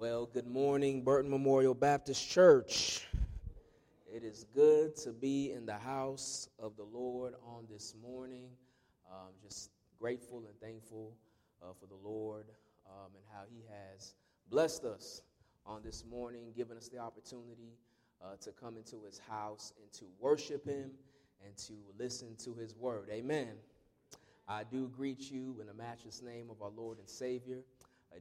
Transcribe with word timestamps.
Well, 0.00 0.24
good 0.32 0.46
morning, 0.46 1.02
Burton 1.02 1.30
Memorial 1.30 1.74
Baptist 1.74 2.26
Church. 2.26 3.06
It 4.10 4.24
is 4.24 4.46
good 4.54 4.96
to 4.96 5.12
be 5.12 5.52
in 5.52 5.66
the 5.66 5.76
house 5.76 6.48
of 6.58 6.74
the 6.78 6.84
Lord 6.84 7.34
on 7.46 7.66
this 7.70 7.94
morning. 8.02 8.48
Um, 9.12 9.28
just 9.42 9.68
grateful 9.98 10.38
and 10.48 10.58
thankful 10.58 11.12
uh, 11.62 11.74
for 11.78 11.84
the 11.84 11.98
Lord 12.02 12.46
um, 12.86 13.10
and 13.14 13.22
how 13.30 13.42
He 13.52 13.62
has 13.68 14.14
blessed 14.48 14.86
us 14.86 15.20
on 15.66 15.82
this 15.84 16.02
morning, 16.10 16.54
given 16.56 16.78
us 16.78 16.88
the 16.88 16.96
opportunity 16.96 17.74
uh, 18.24 18.36
to 18.40 18.52
come 18.52 18.78
into 18.78 19.04
His 19.04 19.20
house 19.28 19.74
and 19.82 19.92
to 19.92 20.06
worship 20.18 20.64
Him 20.64 20.92
and 21.44 21.54
to 21.58 21.74
listen 21.98 22.36
to 22.36 22.54
His 22.54 22.74
word. 22.74 23.10
Amen. 23.12 23.50
I 24.48 24.64
do 24.64 24.88
greet 24.88 25.30
you 25.30 25.58
in 25.60 25.66
the 25.66 25.74
matchless 25.74 26.22
name 26.22 26.48
of 26.50 26.62
our 26.62 26.72
Lord 26.74 26.98
and 26.98 27.08
Savior 27.08 27.58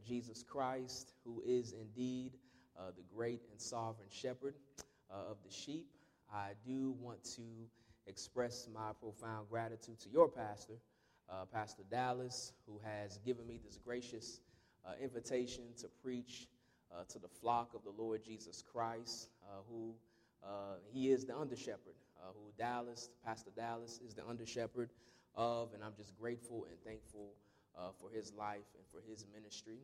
Jesus 0.06 0.44
Christ, 0.44 1.14
who 1.24 1.42
is 1.46 1.74
indeed 1.74 2.34
uh, 2.78 2.92
the 2.96 3.04
great 3.14 3.42
and 3.52 3.60
sovereign 3.60 4.10
shepherd 4.10 4.56
uh, 5.12 5.32
of 5.32 5.38
the 5.46 5.52
sheep. 5.52 5.88
I 6.34 6.52
do 6.66 6.96
want 7.00 7.24
to 7.36 7.42
express 8.08 8.68
my 8.74 8.92
profound 9.02 9.50
gratitude 9.50 10.00
to 10.02 10.10
your 10.10 10.28
pastor, 10.28 10.76
uh, 11.30 11.46
Pastor 11.52 11.84
Dallas, 11.90 12.54
who 12.66 12.80
has 12.84 13.18
given 13.26 13.46
me 13.46 13.60
this 13.64 13.78
gracious 13.78 14.42
uh, 14.86 14.92
invitation 15.02 15.64
to 15.80 15.88
preach 16.02 16.48
uh, 16.92 17.04
to 17.10 17.20
the 17.20 17.28
flock 17.28 17.74
of 17.74 17.84
the 17.84 18.02
Lord 18.02 18.24
Jesus 18.24 18.64
Christ, 18.72 19.30
who 19.68 19.94
he 20.92 21.12
is 21.12 21.26
the 21.26 21.38
under 21.38 21.56
shepherd, 21.56 21.96
who 22.34 22.52
Dallas, 22.58 23.10
Pastor 23.26 23.52
Dallas, 23.56 24.00
is 24.08 24.14
the 24.14 24.26
under 24.26 24.46
shepherd 24.46 24.90
of, 25.36 25.74
and 25.74 25.84
I'm 25.84 25.94
just 25.98 26.18
grateful 26.18 26.66
and 26.70 26.80
thankful 26.84 27.34
uh, 27.78 27.90
for 28.00 28.10
his 28.10 28.34
life 28.38 28.68
and 28.78 28.86
for 28.92 29.02
his 29.10 29.26
ministry. 29.34 29.80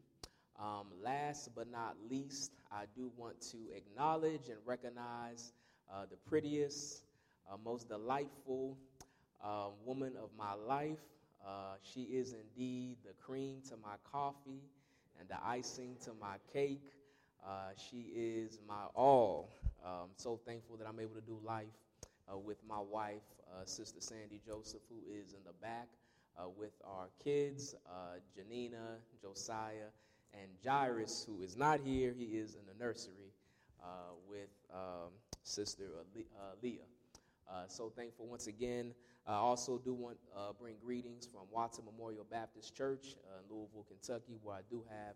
Um, 0.59 0.87
last 1.03 1.49
but 1.55 1.69
not 1.69 1.95
least, 2.09 2.51
I 2.71 2.83
do 2.95 3.11
want 3.17 3.41
to 3.51 3.57
acknowledge 3.75 4.47
and 4.47 4.57
recognize 4.65 5.51
uh, 5.91 6.05
the 6.09 6.15
prettiest, 6.29 7.03
uh, 7.51 7.57
most 7.63 7.89
delightful 7.89 8.77
uh, 9.43 9.67
woman 9.85 10.13
of 10.21 10.29
my 10.37 10.53
life. 10.53 10.99
Uh, 11.45 11.75
she 11.81 12.03
is 12.03 12.33
indeed 12.33 12.97
the 13.05 13.13
cream 13.21 13.57
to 13.69 13.75
my 13.83 13.95
coffee 14.11 14.61
and 15.19 15.27
the 15.27 15.37
icing 15.45 15.95
to 16.05 16.11
my 16.19 16.37
cake. 16.53 16.93
Uh, 17.45 17.69
she 17.75 18.07
is 18.15 18.59
my 18.67 18.85
all. 18.95 19.49
I'm 19.85 20.09
so 20.15 20.39
thankful 20.47 20.77
that 20.77 20.87
I'm 20.87 20.99
able 20.99 21.13
to 21.13 21.21
do 21.21 21.37
life 21.45 21.67
with 22.43 22.57
my 22.67 22.79
wife, 22.79 23.21
Sister 23.65 24.01
Sandy 24.01 24.41
Joseph, 24.43 24.81
who 24.89 24.97
is 25.13 25.33
in 25.33 25.39
the 25.45 25.53
back 25.61 25.87
uh, 26.37 26.49
with 26.49 26.73
our 26.85 27.07
kids, 27.23 27.75
uh, 27.87 28.19
Janina, 28.35 28.97
Josiah, 29.21 29.91
and 30.33 30.49
Jairus, 30.65 31.25
who 31.27 31.41
is 31.41 31.55
not 31.55 31.79
here. 31.83 32.13
He 32.17 32.37
is 32.37 32.55
in 32.55 32.61
the 32.65 32.83
nursery 32.83 33.31
uh, 33.81 34.13
with 34.29 34.49
um, 34.73 35.11
Sister 35.43 35.85
uh, 36.03 36.41
Leah. 36.61 36.79
Uh, 37.49 37.67
so 37.67 37.91
thankful 37.95 38.27
once 38.27 38.47
again. 38.47 38.93
I 39.27 39.33
also 39.33 39.79
do 39.83 39.93
want 39.93 40.17
to 40.21 40.39
uh, 40.39 40.53
bring 40.59 40.75
greetings 40.83 41.25
from 41.25 41.41
Watson 41.51 41.85
Memorial 41.85 42.25
Baptist 42.29 42.75
Church 42.75 43.15
in 43.15 43.55
Louisville, 43.55 43.85
Kentucky, 43.87 44.37
where 44.43 44.55
I 44.55 44.61
do 44.69 44.83
have 44.89 45.15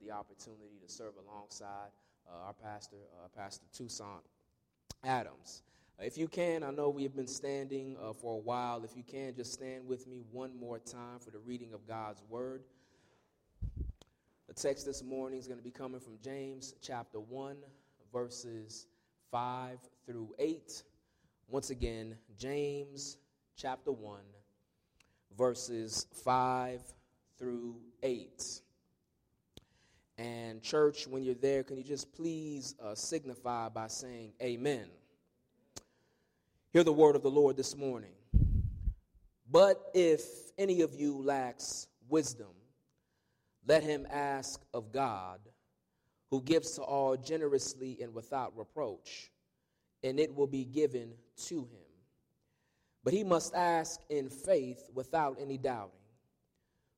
the 0.00 0.12
opportunity 0.12 0.78
to 0.86 0.90
serve 0.90 1.14
alongside 1.26 1.90
our 2.32 2.54
pastor, 2.54 2.96
Pastor 3.36 3.66
Toussaint 3.76 4.22
Adams. 5.04 5.62
If 6.02 6.16
you 6.16 6.28
can, 6.28 6.62
I 6.62 6.70
know 6.70 6.88
we 6.88 7.02
have 7.02 7.14
been 7.14 7.26
standing 7.26 7.94
uh, 8.02 8.14
for 8.14 8.36
a 8.36 8.38
while. 8.38 8.82
If 8.84 8.96
you 8.96 9.02
can, 9.02 9.34
just 9.34 9.52
stand 9.52 9.86
with 9.86 10.06
me 10.06 10.22
one 10.32 10.58
more 10.58 10.78
time 10.78 11.18
for 11.22 11.30
the 11.30 11.38
reading 11.40 11.74
of 11.74 11.86
God's 11.86 12.22
Word. 12.30 12.62
The 14.48 14.54
text 14.54 14.86
this 14.86 15.02
morning 15.04 15.38
is 15.38 15.46
going 15.46 15.58
to 15.58 15.64
be 15.64 15.70
coming 15.70 16.00
from 16.00 16.14
James 16.24 16.74
chapter 16.80 17.20
1, 17.20 17.56
verses 18.10 18.86
5 19.30 19.78
through 20.06 20.34
8. 20.38 20.82
Once 21.48 21.68
again, 21.68 22.16
James 22.38 23.18
chapter 23.54 23.92
1, 23.92 24.20
verses 25.36 26.06
5 26.24 26.80
through 27.38 27.76
8. 28.02 28.62
And, 30.16 30.62
church, 30.62 31.06
when 31.06 31.24
you're 31.24 31.34
there, 31.34 31.62
can 31.62 31.76
you 31.76 31.84
just 31.84 32.10
please 32.14 32.74
uh, 32.82 32.94
signify 32.94 33.68
by 33.68 33.88
saying 33.88 34.32
amen? 34.42 34.88
Hear 36.72 36.84
the 36.84 36.92
word 36.92 37.16
of 37.16 37.22
the 37.22 37.30
Lord 37.30 37.56
this 37.56 37.76
morning. 37.76 38.12
But 39.50 39.90
if 39.92 40.22
any 40.56 40.82
of 40.82 40.94
you 40.94 41.20
lacks 41.20 41.88
wisdom, 42.08 42.54
let 43.66 43.82
him 43.82 44.06
ask 44.08 44.60
of 44.72 44.92
God, 44.92 45.40
who 46.30 46.40
gives 46.40 46.76
to 46.76 46.82
all 46.82 47.16
generously 47.16 47.98
and 48.00 48.14
without 48.14 48.56
reproach, 48.56 49.32
and 50.04 50.20
it 50.20 50.32
will 50.32 50.46
be 50.46 50.64
given 50.64 51.14
to 51.48 51.56
him. 51.56 51.90
But 53.02 53.14
he 53.14 53.24
must 53.24 53.52
ask 53.52 54.00
in 54.08 54.28
faith 54.28 54.84
without 54.94 55.38
any 55.40 55.58
doubting. 55.58 55.98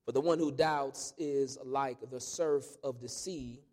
For 0.05 0.11
the 0.11 0.21
one 0.21 0.37
who 0.37 0.51
doubts 0.51 1.15
is 1.17 1.57
like 1.65 1.97
the 2.11 2.21
surf 2.21 2.65
of 2.83 3.01
the 3.01 3.09
sea, 3.09 3.63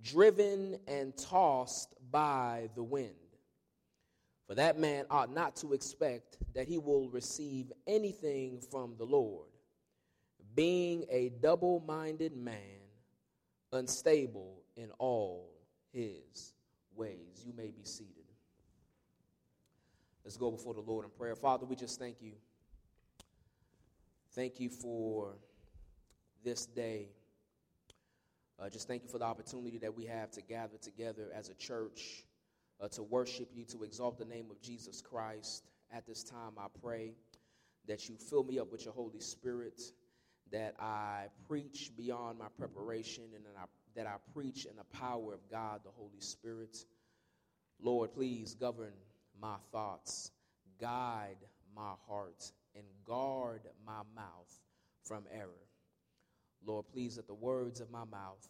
driven 0.00 0.78
and 0.86 1.16
tossed 1.16 1.92
by 2.12 2.68
the 2.76 2.84
wind. 2.84 3.16
For 4.50 4.56
that 4.56 4.80
man 4.80 5.04
ought 5.12 5.32
not 5.32 5.54
to 5.58 5.74
expect 5.74 6.36
that 6.56 6.66
he 6.66 6.76
will 6.76 7.08
receive 7.08 7.70
anything 7.86 8.60
from 8.60 8.96
the 8.98 9.04
Lord, 9.04 9.46
being 10.56 11.04
a 11.08 11.28
double 11.40 11.84
minded 11.86 12.36
man, 12.36 12.80
unstable 13.72 14.60
in 14.74 14.90
all 14.98 15.52
his 15.92 16.52
ways. 16.96 17.44
You 17.46 17.52
may 17.56 17.70
be 17.70 17.84
seated. 17.84 18.24
Let's 20.24 20.36
go 20.36 20.50
before 20.50 20.74
the 20.74 20.80
Lord 20.80 21.04
in 21.04 21.12
prayer. 21.12 21.36
Father, 21.36 21.64
we 21.64 21.76
just 21.76 22.00
thank 22.00 22.16
you. 22.20 22.32
Thank 24.32 24.58
you 24.58 24.68
for 24.68 25.36
this 26.42 26.66
day. 26.66 27.10
Uh, 28.58 28.68
just 28.68 28.88
thank 28.88 29.04
you 29.04 29.08
for 29.08 29.18
the 29.18 29.26
opportunity 29.26 29.78
that 29.78 29.94
we 29.94 30.06
have 30.06 30.32
to 30.32 30.42
gather 30.42 30.76
together 30.76 31.30
as 31.32 31.50
a 31.50 31.54
church 31.54 32.24
uh, 32.80 32.88
to 32.88 33.02
worship 33.02 33.48
you, 33.54 33.64
to 33.64 33.82
exalt 33.82 34.18
the 34.18 34.24
name 34.24 34.46
of 34.50 34.60
Jesus 34.60 35.00
Christ. 35.00 35.64
At 35.92 36.06
this 36.06 36.22
time, 36.22 36.52
I 36.58 36.66
pray 36.82 37.12
that 37.86 38.08
you 38.08 38.16
fill 38.16 38.44
me 38.44 38.58
up 38.58 38.70
with 38.70 38.84
your 38.84 38.94
Holy 38.94 39.20
Spirit, 39.20 39.80
that 40.52 40.74
I 40.78 41.26
preach 41.48 41.90
beyond 41.96 42.38
my 42.38 42.46
preparation, 42.58 43.24
and 43.34 43.44
that 43.44 43.58
I, 43.58 43.64
that 43.96 44.06
I 44.06 44.16
preach 44.32 44.66
in 44.66 44.76
the 44.76 44.98
power 44.98 45.34
of 45.34 45.40
God, 45.50 45.80
the 45.84 45.90
Holy 45.90 46.20
Spirit. 46.20 46.84
Lord, 47.82 48.12
please 48.12 48.54
govern 48.54 48.92
my 49.40 49.56
thoughts, 49.72 50.30
guide 50.80 51.38
my 51.74 51.92
heart, 52.06 52.52
and 52.74 52.84
guard 53.04 53.62
my 53.86 54.02
mouth 54.14 54.60
from 55.02 55.24
error. 55.32 55.48
Lord, 56.64 56.86
please 56.92 57.16
let 57.16 57.26
the 57.26 57.34
words 57.34 57.80
of 57.80 57.90
my 57.90 58.04
mouth 58.04 58.48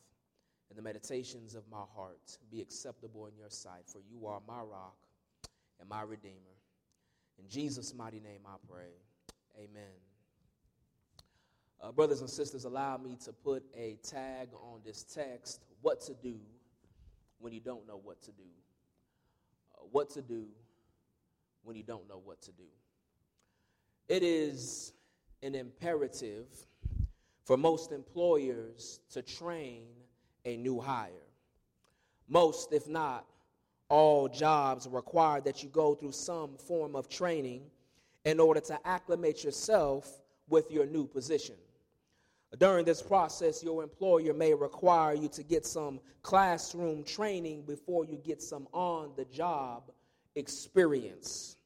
and 0.70 0.78
the 0.78 0.82
meditations 0.82 1.54
of 1.54 1.64
my 1.70 1.82
heart 1.94 2.38
be 2.50 2.60
acceptable 2.60 3.26
in 3.26 3.36
your 3.36 3.50
sight, 3.50 3.82
for 3.86 4.00
you 4.08 4.26
are 4.26 4.40
my 4.46 4.60
rock 4.60 4.96
and 5.80 5.88
my 5.88 6.02
redeemer. 6.02 6.56
In 7.38 7.48
Jesus' 7.48 7.92
mighty 7.92 8.20
name 8.20 8.40
I 8.46 8.54
pray. 8.70 8.92
Amen. 9.58 9.98
Uh, 11.82 11.90
brothers 11.90 12.20
and 12.20 12.30
sisters, 12.30 12.64
allow 12.64 12.96
me 12.98 13.16
to 13.24 13.32
put 13.32 13.64
a 13.74 13.98
tag 14.02 14.48
on 14.54 14.80
this 14.84 15.02
text 15.02 15.62
what 15.80 16.00
to 16.02 16.14
do 16.22 16.36
when 17.38 17.52
you 17.52 17.60
don't 17.60 17.86
know 17.88 18.00
what 18.02 18.22
to 18.22 18.32
do. 18.32 18.44
Uh, 19.74 19.86
what 19.90 20.10
to 20.10 20.22
do 20.22 20.44
when 21.62 21.76
you 21.76 21.82
don't 21.82 22.08
know 22.08 22.20
what 22.22 22.40
to 22.42 22.52
do. 22.52 22.64
It 24.08 24.22
is 24.22 24.92
an 25.42 25.54
imperative 25.54 26.46
for 27.44 27.56
most 27.56 27.92
employers 27.92 29.00
to 29.10 29.22
train 29.22 29.84
a 30.44 30.56
new 30.56 30.80
hire. 30.80 31.10
Most, 32.28 32.72
if 32.72 32.88
not 32.88 33.26
all, 33.88 34.28
jobs 34.28 34.86
require 34.86 35.40
that 35.40 35.62
you 35.62 35.68
go 35.68 35.94
through 35.94 36.12
some 36.12 36.56
form 36.56 36.94
of 36.94 37.08
training 37.08 37.62
in 38.24 38.38
order 38.38 38.60
to 38.60 38.78
acclimate 38.86 39.42
yourself 39.42 40.20
with 40.48 40.70
your 40.70 40.86
new 40.86 41.06
position. 41.06 41.56
During 42.58 42.84
this 42.84 43.00
process, 43.00 43.62
your 43.62 43.82
employer 43.82 44.34
may 44.34 44.54
require 44.54 45.14
you 45.14 45.28
to 45.28 45.42
get 45.42 45.64
some 45.64 46.00
classroom 46.22 47.04
training 47.04 47.62
before 47.62 48.04
you 48.04 48.16
get 48.16 48.42
some 48.42 48.66
on 48.72 49.12
the 49.16 49.24
job 49.26 49.84
experience. 50.34 51.56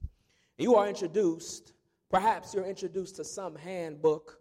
You 0.58 0.76
are 0.76 0.88
introduced, 0.88 1.72
perhaps 2.10 2.54
you're 2.54 2.64
introduced 2.66 3.16
to 3.16 3.24
some 3.24 3.56
handbook 3.56 4.38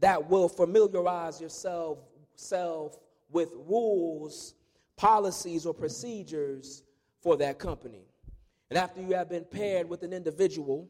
that 0.00 0.28
will 0.28 0.48
familiarize 0.48 1.40
yourself 1.40 1.98
self 2.36 2.98
with 3.30 3.52
rules, 3.66 4.54
policies, 4.96 5.66
or 5.66 5.74
procedures 5.74 6.82
for 7.20 7.36
that 7.36 7.58
company. 7.58 8.06
And 8.70 8.78
after 8.78 9.00
you 9.00 9.14
have 9.14 9.28
been 9.28 9.44
paired 9.44 9.88
with 9.88 10.02
an 10.02 10.12
individual 10.12 10.88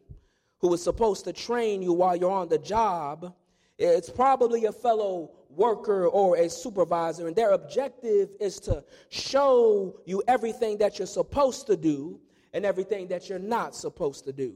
who 0.59 0.73
is 0.75 0.83
supposed 0.83 1.25
to 1.25 1.33
train 1.33 1.83
you 1.83 1.93
while 1.93 2.17
you're 2.17 2.31
on 2.31 2.49
the 2.49 2.59
job, 2.59 3.35
It's 3.79 4.11
probably 4.11 4.65
a 4.65 4.73
fellow 4.73 5.31
worker 5.51 6.09
or 6.09 6.37
a 6.37 6.51
supervisor, 6.51 7.29
and 7.29 7.37
their 7.37 7.53
objective 7.53 8.31
is 8.41 8.59
to 8.61 8.85
show 9.09 10.01
you 10.05 10.23
everything 10.27 10.79
that 10.79 10.99
you're 10.99 11.07
supposed 11.07 11.69
to 11.69 11.77
do 11.77 12.21
and 12.53 12.65
everything 12.65 13.07
that 13.09 13.29
you're 13.29 13.39
not 13.39 13.77
supposed 13.77 14.25
to 14.25 14.33
do. 14.33 14.55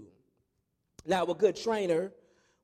Now, 1.07 1.25
a 1.25 1.35
good 1.35 1.55
trainer 1.55 2.13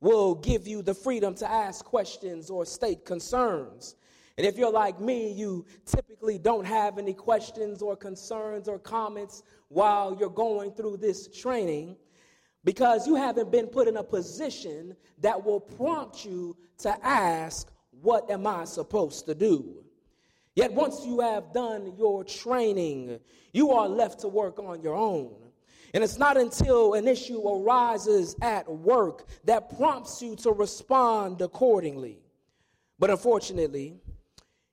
will 0.01 0.35
give 0.35 0.67
you 0.67 0.83
the 0.83 0.95
freedom 0.95 1.35
to 1.37 1.49
ask 1.51 1.85
questions 1.85 2.51
or 2.51 2.65
state 2.65 3.05
concerns. 3.05 3.95
And 4.39 4.47
if 4.47 4.57
you're 4.57 4.71
like 4.71 5.01
me, 5.01 5.33
you 5.33 5.67
typically 5.85 6.39
don't 6.39 6.65
have 6.65 6.97
any 6.97 7.13
questions 7.13 7.83
or 7.83 7.97
concerns 7.97 8.69
or 8.69 8.79
comments 8.79 9.43
while 9.67 10.17
you're 10.19 10.31
going 10.31 10.71
through 10.71 10.99
this 10.99 11.27
training 11.27 11.97
because 12.63 13.05
you 13.09 13.17
haven't 13.17 13.51
been 13.51 13.67
put 13.67 13.89
in 13.89 13.97
a 13.97 14.05
position 14.05 14.95
that 15.19 15.45
will 15.45 15.59
prompt 15.59 16.25
you 16.25 16.57
to 16.79 17.05
ask, 17.05 17.69
What 18.01 18.31
am 18.31 18.47
I 18.47 18.65
supposed 18.65 19.27
to 19.27 19.35
do? 19.35 19.85
Yet 20.55 20.73
once 20.73 21.05
you 21.05 21.19
have 21.19 21.53
done 21.53 21.95
your 21.99 22.23
training, 22.23 23.19
you 23.53 23.73
are 23.73 23.89
left 23.89 24.21
to 24.21 24.29
work 24.29 24.61
on 24.61 24.83
your 24.83 24.95
own. 24.95 25.35
And 25.95 26.05
it's 26.05 26.19
not 26.19 26.37
until 26.37 26.95
an 26.95 27.09
issue 27.09 27.41
arises 27.41 28.37
at 28.41 28.71
work 28.71 29.27
that 29.45 29.77
prompts 29.77 30.23
you 30.23 30.37
to 30.37 30.53
respond 30.53 31.41
accordingly. 31.41 32.21
But 33.01 33.11
unfortunately, 33.11 34.01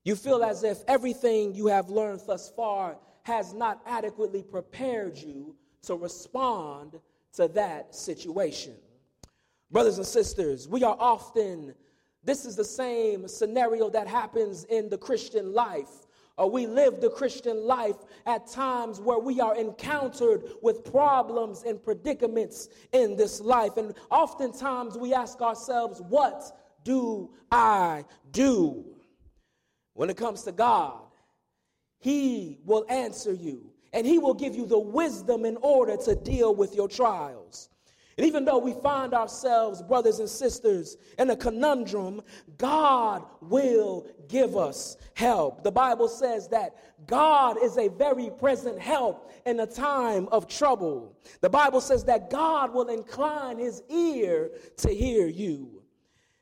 you 0.06 0.16
feel 0.16 0.44
as 0.44 0.63
if 0.63 0.84
everything 0.88 1.54
you 1.54 1.68
have 1.68 1.90
learned 1.90 2.22
thus 2.25 2.50
far 2.56 2.96
has 3.24 3.54
not 3.54 3.81
adequately 3.88 4.44
prepared 4.44 5.18
you 5.18 5.56
to 5.81 5.96
respond 5.96 7.00
to 7.34 7.48
that 7.50 7.94
situation. 7.94 8.75
Brothers 9.72 9.98
and 9.98 10.06
sisters, 10.06 10.68
we 10.69 10.84
are 10.84 10.96
often, 11.00 11.74
this 12.24 12.46
is 12.46 12.56
the 12.56 12.63
same 12.63 13.28
scenario 13.28 13.90
that 13.90 14.07
happens 14.07 14.63
in 14.66 14.90
the 14.90 14.98
Christian 14.98 15.54
life. 15.54 15.90
Uh, 16.40 16.46
we 16.46 16.68
live 16.68 17.02
the 17.02 17.10
Christian 17.10 17.66
life 17.66 17.96
at 18.28 18.46
times 18.46 19.02
where 19.02 19.18
we 19.18 19.42
are 19.42 19.56
encountered 19.56 20.44
with 20.62 20.84
problems 20.84 21.63
and 21.63 21.84
predicaments 21.84 22.69
in 22.92 23.16
this 23.16 23.42
life. 23.42 23.78
And 23.78 23.96
oftentimes 24.12 24.98
we 24.98 25.13
ask 25.13 25.42
ourselves, 25.42 26.02
What 26.02 26.44
do 26.84 27.31
I 27.52 28.06
do? 28.31 28.94
When 29.95 30.09
it 30.09 30.18
comes 30.18 30.44
to 30.44 30.51
God, 30.51 31.00
He 32.00 32.59
will 32.65 32.86
answer 32.89 33.33
you 33.33 33.71
and 33.94 34.06
He 34.06 34.19
will 34.19 34.33
give 34.33 34.56
you 34.56 34.65
the 34.65 34.77
wisdom 34.77 35.45
in 35.45 35.57
order 35.57 35.97
to 35.97 36.15
deal 36.15 36.53
with 36.53 36.75
your 36.75 36.88
trials. 36.88 37.69
And 38.18 38.27
even 38.27 38.45
though 38.45 38.57
we 38.57 38.74
find 38.74 39.13
ourselves, 39.13 39.81
brothers 39.81 40.19
and 40.19 40.30
sisters, 40.30 40.97
in 41.18 41.30
a 41.30 41.36
conundrum, 41.36 42.21
God 42.57 43.25
will 43.42 44.07
give 44.30 44.56
us 44.56 44.97
help. 45.15 45.63
The 45.63 45.71
Bible 45.71 46.07
says 46.07 46.47
that 46.50 46.75
God 47.07 47.57
is 47.62 47.77
a 47.77 47.89
very 47.89 48.30
present 48.30 48.80
help 48.80 49.31
in 49.45 49.59
a 49.59 49.68
time 49.68 50.27
of 50.31 50.47
trouble. 50.47 51.18
The 51.42 51.50
Bible 51.50 51.81
says 51.81 52.06
that 52.06 52.30
God 52.30 52.74
will 52.74 52.88
incline 52.88 53.57
his 53.57 53.83
ear 53.89 54.51
to 54.77 54.89
hear 54.89 55.27
you. 55.27 55.81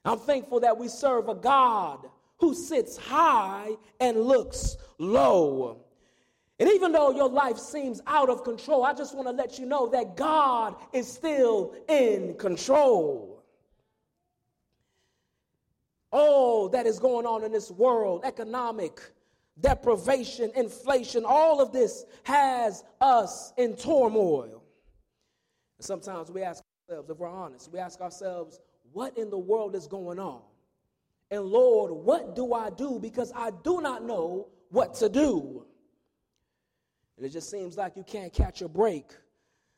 I'm 0.05 0.19
thankful 0.19 0.59
that 0.59 0.77
we 0.77 0.87
serve 0.87 1.27
a 1.29 1.35
God 1.35 2.07
who 2.43 2.53
sits 2.53 2.97
high 2.97 3.69
and 4.01 4.19
looks 4.19 4.75
low. 4.97 5.77
And 6.59 6.69
even 6.69 6.91
though 6.91 7.11
your 7.11 7.29
life 7.29 7.57
seems 7.57 8.01
out 8.05 8.29
of 8.29 8.43
control, 8.43 8.83
I 8.83 8.93
just 8.93 9.15
want 9.15 9.29
to 9.29 9.33
let 9.33 9.57
you 9.57 9.65
know 9.65 9.87
that 9.91 10.17
God 10.17 10.75
is 10.91 11.09
still 11.09 11.73
in 11.87 12.35
control. 12.35 13.41
All 16.11 16.67
that 16.67 16.85
is 16.85 16.99
going 16.99 17.25
on 17.25 17.45
in 17.45 17.53
this 17.53 17.71
world, 17.71 18.25
economic 18.25 18.99
deprivation, 19.61 20.51
inflation, 20.53 21.23
all 21.25 21.61
of 21.61 21.71
this 21.71 22.03
has 22.23 22.83
us 22.99 23.53
in 23.55 23.77
turmoil. 23.77 24.61
Sometimes 25.79 26.29
we 26.29 26.43
ask 26.43 26.61
ourselves, 26.89 27.09
if 27.09 27.17
we're 27.17 27.29
honest, 27.29 27.71
we 27.71 27.79
ask 27.79 28.01
ourselves, 28.01 28.59
what 28.91 29.17
in 29.17 29.29
the 29.29 29.39
world 29.39 29.75
is 29.75 29.87
going 29.87 30.19
on? 30.19 30.41
And 31.33 31.45
Lord, 31.45 31.91
what 31.91 32.35
do 32.35 32.53
I 32.53 32.69
do? 32.69 32.99
Because 32.99 33.31
I 33.35 33.49
do 33.63 33.81
not 33.81 34.05
know 34.05 34.49
what 34.69 34.93
to 34.95 35.09
do. 35.09 35.65
And 37.17 37.25
it 37.25 37.29
just 37.29 37.49
seems 37.49 37.75
like 37.75 37.97
you 37.97 38.03
can't 38.03 38.31
catch 38.31 38.61
a 38.61 38.67
break. 38.67 39.05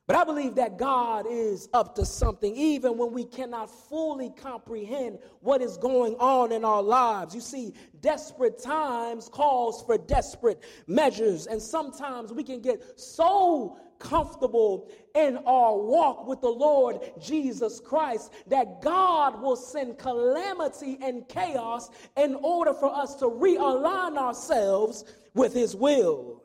But 0.06 0.18
I 0.18 0.26
believe 0.26 0.56
that 0.56 0.78
God 0.78 1.26
is 1.30 1.70
up 1.74 1.96
to 1.96 2.06
something, 2.06 2.54
even 2.58 2.98
when 2.98 3.14
we 3.14 3.24
cannot 3.24 3.72
fully 3.88 4.32
comprehend 4.32 5.20
what 5.40 5.62
is 5.62 5.78
going 5.78 6.16
on 6.16 6.52
in 6.52 6.66
our 6.66 6.84
lives. 6.84 7.34
You 7.34 7.40
see, 7.40 7.74
desperate 8.02 8.62
times 8.62 9.30
calls 9.30 9.82
for 9.82 9.98
desperate 9.98 10.62
measures, 10.88 11.48
and 11.48 11.62
sometimes 11.62 12.34
we 12.34 12.44
can 12.44 12.60
get 12.60 13.00
so 13.00 13.80
comfortable 14.00 14.90
in 15.14 15.38
our 15.46 15.78
walk 15.78 16.28
with 16.28 16.42
the 16.42 16.50
Lord 16.50 17.00
Jesus 17.22 17.80
Christ 17.80 18.32
that 18.48 18.82
God 18.82 19.42
will 19.42 19.56
send 19.56 19.98
calamity 19.98 20.98
and 21.02 21.28
chaos 21.28 21.90
in 22.18 22.36
order 22.36 22.74
for 22.74 22.94
us 22.94 23.16
to 23.16 23.26
realign 23.26 24.18
ourselves 24.18 25.06
with 25.34 25.54
His 25.54 25.76
will. 25.76 26.44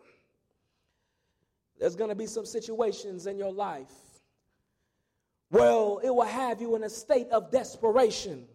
There's 1.79 1.97
going 1.97 2.11
to 2.11 2.17
be 2.17 2.27
some 2.27 2.45
situations 2.45 3.27
in 3.27 3.39
your 3.39 3.53
life 3.53 3.91
well, 5.51 6.01
it 6.03 6.11
will 6.11 6.23
have 6.23 6.61
you 6.61 6.77
in 6.77 6.85
a 6.85 6.91
state 6.91 7.29
of 7.31 7.51
desperation. 7.51 8.47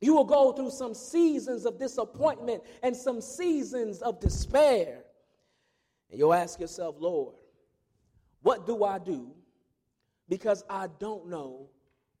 You 0.00 0.14
will 0.14 0.24
go 0.24 0.52
through 0.52 0.70
some 0.70 0.92
seasons 0.92 1.64
of 1.64 1.78
disappointment 1.78 2.62
and 2.82 2.94
some 2.94 3.22
seasons 3.22 4.02
of 4.02 4.20
despair. 4.20 5.04
And 6.10 6.18
you'll 6.18 6.34
ask 6.34 6.60
yourself, 6.60 6.96
Lord, 6.98 7.34
what 8.44 8.64
do 8.64 8.84
I 8.84 9.00
do? 9.00 9.32
Because 10.28 10.62
I 10.70 10.86
don't 11.00 11.28
know 11.28 11.68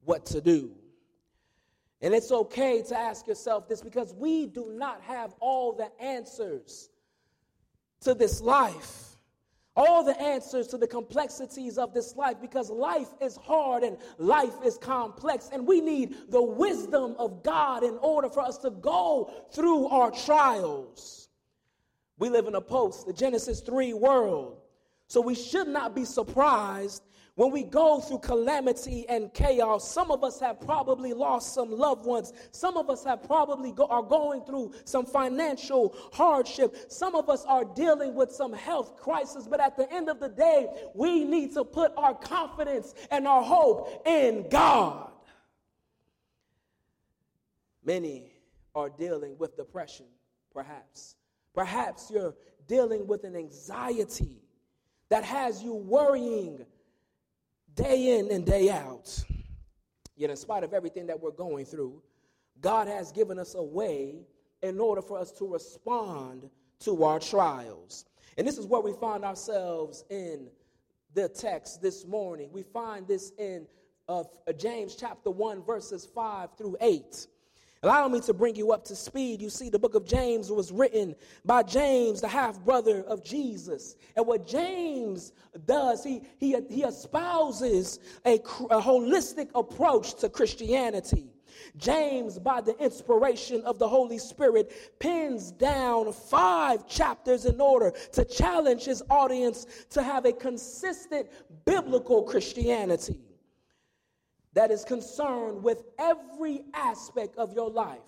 what 0.04 0.26
to 0.26 0.40
do. 0.40 0.72
And 2.02 2.12
it's 2.12 2.32
okay 2.32 2.82
to 2.82 2.98
ask 2.98 3.28
yourself 3.28 3.68
this 3.68 3.80
because 3.80 4.12
we 4.12 4.46
do 4.46 4.72
not 4.76 5.00
have 5.02 5.34
all 5.38 5.72
the 5.72 5.88
answers 6.02 6.90
to 8.00 8.12
this 8.14 8.40
life 8.40 9.14
all 9.76 10.04
the 10.04 10.18
answers 10.20 10.68
to 10.68 10.78
the 10.78 10.86
complexities 10.86 11.78
of 11.78 11.92
this 11.92 12.14
life 12.14 12.36
because 12.40 12.70
life 12.70 13.08
is 13.20 13.36
hard 13.36 13.82
and 13.82 13.96
life 14.18 14.54
is 14.64 14.78
complex, 14.78 15.50
and 15.52 15.66
we 15.66 15.80
need 15.80 16.14
the 16.30 16.42
wisdom 16.42 17.16
of 17.18 17.42
God 17.42 17.82
in 17.82 17.98
order 18.00 18.28
for 18.28 18.40
us 18.40 18.58
to 18.58 18.70
go 18.70 19.32
through 19.52 19.88
our 19.88 20.10
trials. 20.12 21.28
We 22.18 22.28
live 22.28 22.46
in 22.46 22.54
a 22.54 22.60
post, 22.60 23.06
the 23.06 23.12
Genesis 23.12 23.60
3 23.60 23.94
world, 23.94 24.58
so 25.14 25.20
we 25.20 25.36
should 25.36 25.68
not 25.68 25.94
be 25.94 26.04
surprised 26.04 27.04
when 27.36 27.52
we 27.52 27.62
go 27.62 28.00
through 28.00 28.18
calamity 28.18 29.08
and 29.08 29.32
chaos, 29.32 29.88
some 29.88 30.10
of 30.10 30.24
us 30.24 30.40
have 30.40 30.60
probably 30.60 31.12
lost 31.12 31.54
some 31.54 31.70
loved 31.70 32.04
ones. 32.04 32.32
Some 32.50 32.76
of 32.76 32.90
us 32.90 33.04
have 33.04 33.22
probably 33.22 33.70
go, 33.70 33.86
are 33.86 34.02
going 34.02 34.42
through 34.42 34.72
some 34.84 35.06
financial 35.06 35.94
hardship. 36.12 36.76
Some 36.88 37.14
of 37.14 37.30
us 37.30 37.44
are 37.44 37.64
dealing 37.64 38.16
with 38.16 38.32
some 38.32 38.52
health 38.52 38.96
crisis. 38.96 39.46
But 39.46 39.60
at 39.60 39.76
the 39.76 39.92
end 39.92 40.08
of 40.08 40.18
the 40.18 40.30
day, 40.30 40.66
we 40.94 41.24
need 41.24 41.54
to 41.54 41.62
put 41.64 41.92
our 41.96 42.14
confidence 42.14 42.92
and 43.12 43.28
our 43.28 43.42
hope 43.42 44.02
in 44.06 44.48
God. 44.48 45.12
Many 47.84 48.32
are 48.74 48.90
dealing 48.90 49.36
with 49.38 49.56
depression, 49.56 50.06
perhaps. 50.52 51.14
Perhaps 51.54 52.10
you're 52.10 52.34
dealing 52.66 53.06
with 53.06 53.22
an 53.22 53.36
anxiety 53.36 54.40
that 55.08 55.24
has 55.24 55.62
you 55.62 55.74
worrying 55.74 56.64
day 57.74 58.18
in 58.18 58.30
and 58.30 58.44
day 58.44 58.70
out. 58.70 59.22
Yet, 60.16 60.30
in 60.30 60.36
spite 60.36 60.62
of 60.62 60.72
everything 60.72 61.06
that 61.08 61.20
we're 61.20 61.32
going 61.32 61.64
through, 61.64 62.02
God 62.60 62.86
has 62.86 63.10
given 63.12 63.38
us 63.38 63.54
a 63.54 63.62
way 63.62 64.26
in 64.62 64.78
order 64.78 65.02
for 65.02 65.18
us 65.18 65.32
to 65.32 65.46
respond 65.46 66.48
to 66.80 67.04
our 67.04 67.18
trials. 67.18 68.04
And 68.38 68.46
this 68.46 68.58
is 68.58 68.66
where 68.66 68.80
we 68.80 68.92
find 68.92 69.24
ourselves 69.24 70.04
in 70.10 70.48
the 71.14 71.28
text 71.28 71.82
this 71.82 72.06
morning. 72.06 72.50
We 72.52 72.62
find 72.62 73.06
this 73.06 73.32
in 73.38 73.66
uh, 74.08 74.24
James 74.56 74.96
chapter 74.96 75.30
1, 75.30 75.62
verses 75.62 76.06
5 76.06 76.56
through 76.56 76.76
8. 76.80 77.26
Allow 77.84 78.08
me 78.08 78.18
to 78.22 78.32
bring 78.32 78.56
you 78.56 78.72
up 78.72 78.82
to 78.86 78.96
speed. 78.96 79.42
You 79.42 79.50
see, 79.50 79.68
the 79.68 79.78
book 79.78 79.94
of 79.94 80.06
James 80.06 80.50
was 80.50 80.72
written 80.72 81.14
by 81.44 81.62
James, 81.62 82.22
the 82.22 82.28
half 82.28 82.58
brother 82.64 83.02
of 83.02 83.22
Jesus. 83.22 83.96
And 84.16 84.26
what 84.26 84.46
James 84.46 85.34
does, 85.66 86.02
he, 86.02 86.22
he, 86.38 86.56
he 86.70 86.82
espouses 86.82 87.98
a, 88.24 88.36
a 88.36 88.80
holistic 88.80 89.50
approach 89.54 90.14
to 90.20 90.30
Christianity. 90.30 91.26
James, 91.76 92.38
by 92.38 92.62
the 92.62 92.74
inspiration 92.82 93.60
of 93.64 93.78
the 93.78 93.86
Holy 93.86 94.18
Spirit, 94.18 94.98
pins 94.98 95.50
down 95.50 96.10
five 96.10 96.88
chapters 96.88 97.44
in 97.44 97.60
order 97.60 97.92
to 98.12 98.24
challenge 98.24 98.84
his 98.84 99.02
audience 99.10 99.66
to 99.90 100.02
have 100.02 100.24
a 100.24 100.32
consistent 100.32 101.28
biblical 101.66 102.22
Christianity. 102.22 103.18
That 104.54 104.70
is 104.70 104.84
concerned 104.84 105.62
with 105.62 105.82
every 105.98 106.64
aspect 106.72 107.36
of 107.36 107.52
your 107.52 107.70
life. 107.70 107.98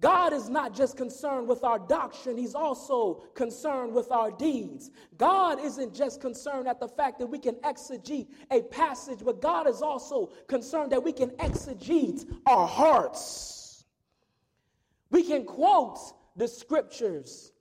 God 0.00 0.32
is 0.32 0.50
not 0.50 0.74
just 0.74 0.96
concerned 0.96 1.48
with 1.48 1.64
our 1.64 1.78
doctrine, 1.78 2.36
He's 2.36 2.54
also 2.54 3.24
concerned 3.34 3.94
with 3.94 4.10
our 4.10 4.30
deeds. 4.30 4.90
God 5.16 5.58
isn't 5.60 5.94
just 5.94 6.20
concerned 6.20 6.68
at 6.68 6.78
the 6.78 6.88
fact 6.88 7.18
that 7.20 7.26
we 7.26 7.38
can 7.38 7.54
exegete 7.56 8.28
a 8.50 8.62
passage, 8.62 9.20
but 9.24 9.40
God 9.40 9.68
is 9.68 9.82
also 9.82 10.26
concerned 10.46 10.92
that 10.92 11.02
we 11.02 11.12
can 11.12 11.30
exegete 11.30 12.30
our 12.44 12.66
hearts. 12.66 13.84
We 15.10 15.22
can 15.22 15.44
quote 15.44 15.98
the 16.36 16.48
scriptures, 16.48 17.52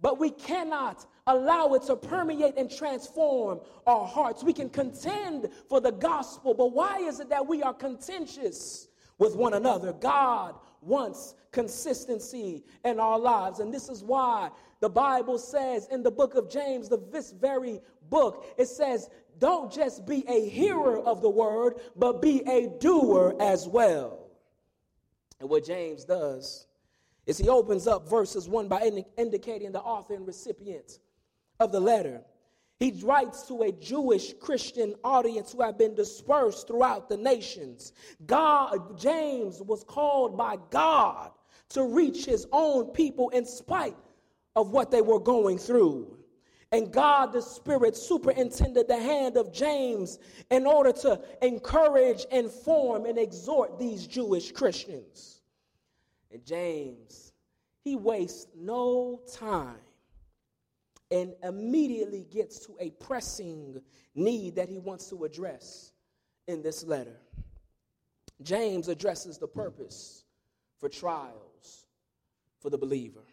but 0.00 0.18
we 0.18 0.30
cannot 0.30 1.06
allow 1.26 1.74
it 1.74 1.82
to 1.82 1.96
permeate 1.96 2.56
and 2.56 2.70
transform 2.70 3.60
our 3.86 4.06
hearts. 4.06 4.44
We 4.44 4.52
can 4.52 4.70
contend 4.70 5.48
for 5.68 5.80
the 5.80 5.92
gospel, 5.92 6.54
but 6.54 6.72
why 6.72 6.98
is 6.98 7.20
it 7.20 7.28
that 7.30 7.46
we 7.46 7.62
are 7.62 7.74
contentious 7.74 8.88
with 9.18 9.34
one 9.34 9.54
another? 9.54 9.92
God 9.92 10.54
wants 10.80 11.34
consistency 11.50 12.64
in 12.84 13.00
our 13.00 13.18
lives, 13.18 13.60
and 13.60 13.74
this 13.74 13.88
is 13.88 14.04
why 14.04 14.50
the 14.80 14.88
Bible 14.88 15.38
says 15.38 15.88
in 15.90 16.02
the 16.02 16.10
book 16.10 16.34
of 16.34 16.50
James, 16.50 16.88
the, 16.88 16.98
this 17.10 17.32
very 17.32 17.80
book, 18.08 18.46
it 18.56 18.68
says, 18.68 19.08
don't 19.38 19.72
just 19.72 20.06
be 20.06 20.24
a 20.28 20.48
hearer 20.48 20.98
of 21.00 21.22
the 21.22 21.30
word, 21.30 21.80
but 21.96 22.22
be 22.22 22.42
a 22.48 22.68
doer 22.78 23.34
as 23.40 23.66
well. 23.66 24.28
And 25.40 25.48
what 25.48 25.64
James 25.64 26.04
does 26.04 26.66
is 27.26 27.36
he 27.36 27.48
opens 27.48 27.86
up 27.86 28.08
verses 28.08 28.48
1 28.48 28.68
by 28.68 28.80
indi- 28.82 29.04
indicating 29.18 29.72
the 29.72 29.80
author 29.80 30.14
and 30.14 30.26
recipient 30.26 30.98
of 31.60 31.72
the 31.72 31.80
letter. 31.80 32.22
He 32.78 32.92
writes 33.02 33.42
to 33.44 33.62
a 33.62 33.72
Jewish 33.72 34.34
Christian 34.34 34.94
audience 35.02 35.52
who 35.52 35.62
have 35.62 35.78
been 35.78 35.94
dispersed 35.94 36.66
throughout 36.66 37.08
the 37.08 37.16
nations. 37.16 37.92
God, 38.26 38.98
James 38.98 39.62
was 39.62 39.82
called 39.82 40.36
by 40.36 40.58
God 40.70 41.30
to 41.70 41.84
reach 41.84 42.26
his 42.26 42.46
own 42.52 42.86
people 42.88 43.30
in 43.30 43.46
spite 43.46 43.96
of 44.54 44.72
what 44.72 44.90
they 44.90 45.00
were 45.00 45.20
going 45.20 45.58
through. 45.58 46.18
And 46.72 46.92
God, 46.92 47.32
the 47.32 47.40
Spirit, 47.40 47.96
superintended 47.96 48.88
the 48.88 48.98
hand 48.98 49.36
of 49.36 49.52
James 49.52 50.18
in 50.50 50.66
order 50.66 50.92
to 50.92 51.20
encourage, 51.40 52.26
inform, 52.30 53.06
and 53.06 53.18
exhort 53.18 53.78
these 53.78 54.06
Jewish 54.06 54.52
Christians. 54.52 55.40
And 56.30 56.44
James, 56.44 57.32
he 57.84 57.96
wastes 57.96 58.48
no 58.54 59.22
time 59.32 59.76
and 61.10 61.34
immediately 61.42 62.26
gets 62.30 62.58
to 62.66 62.76
a 62.80 62.90
pressing 62.90 63.80
need 64.14 64.56
that 64.56 64.68
he 64.68 64.78
wants 64.78 65.08
to 65.08 65.24
address 65.24 65.92
in 66.48 66.62
this 66.62 66.84
letter. 66.84 67.20
James 68.42 68.88
addresses 68.88 69.38
the 69.38 69.46
purpose 69.46 70.24
for 70.78 70.88
trials 70.88 71.86
for 72.60 72.70
the 72.70 72.78
believer. 72.78 73.24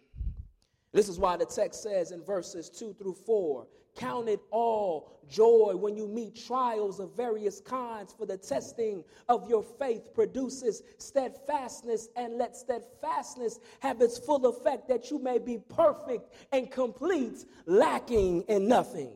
This 0.92 1.10
is 1.10 1.18
why 1.18 1.38
the 1.38 1.46
text 1.46 1.82
says 1.82 2.12
in 2.12 2.24
verses 2.24 2.70
2 2.70 2.94
through 2.94 3.16
4 3.26 3.68
Count 3.96 4.28
it 4.28 4.40
all 4.50 5.12
joy 5.30 5.74
when 5.76 5.96
you 5.96 6.08
meet 6.08 6.36
trials 6.36 7.00
of 7.00 7.16
various 7.16 7.60
kinds, 7.60 8.14
for 8.14 8.26
the 8.26 8.38
testing 8.38 9.04
of 9.30 9.48
your 9.50 9.64
faith 9.64 10.14
produces 10.14 10.84
steadfastness, 10.98 12.10
and 12.16 12.38
let 12.38 12.56
steadfastness 12.56 13.60
have 13.80 14.02
its 14.02 14.18
full 14.18 14.46
effect 14.46 14.88
that 14.88 15.12
you 15.12 15.20
may 15.20 15.38
be 15.38 15.58
perfect 15.58 16.34
and 16.52 16.72
complete, 16.72 17.46
lacking 17.66 18.42
in 18.44 18.68
nothing. 18.68 19.12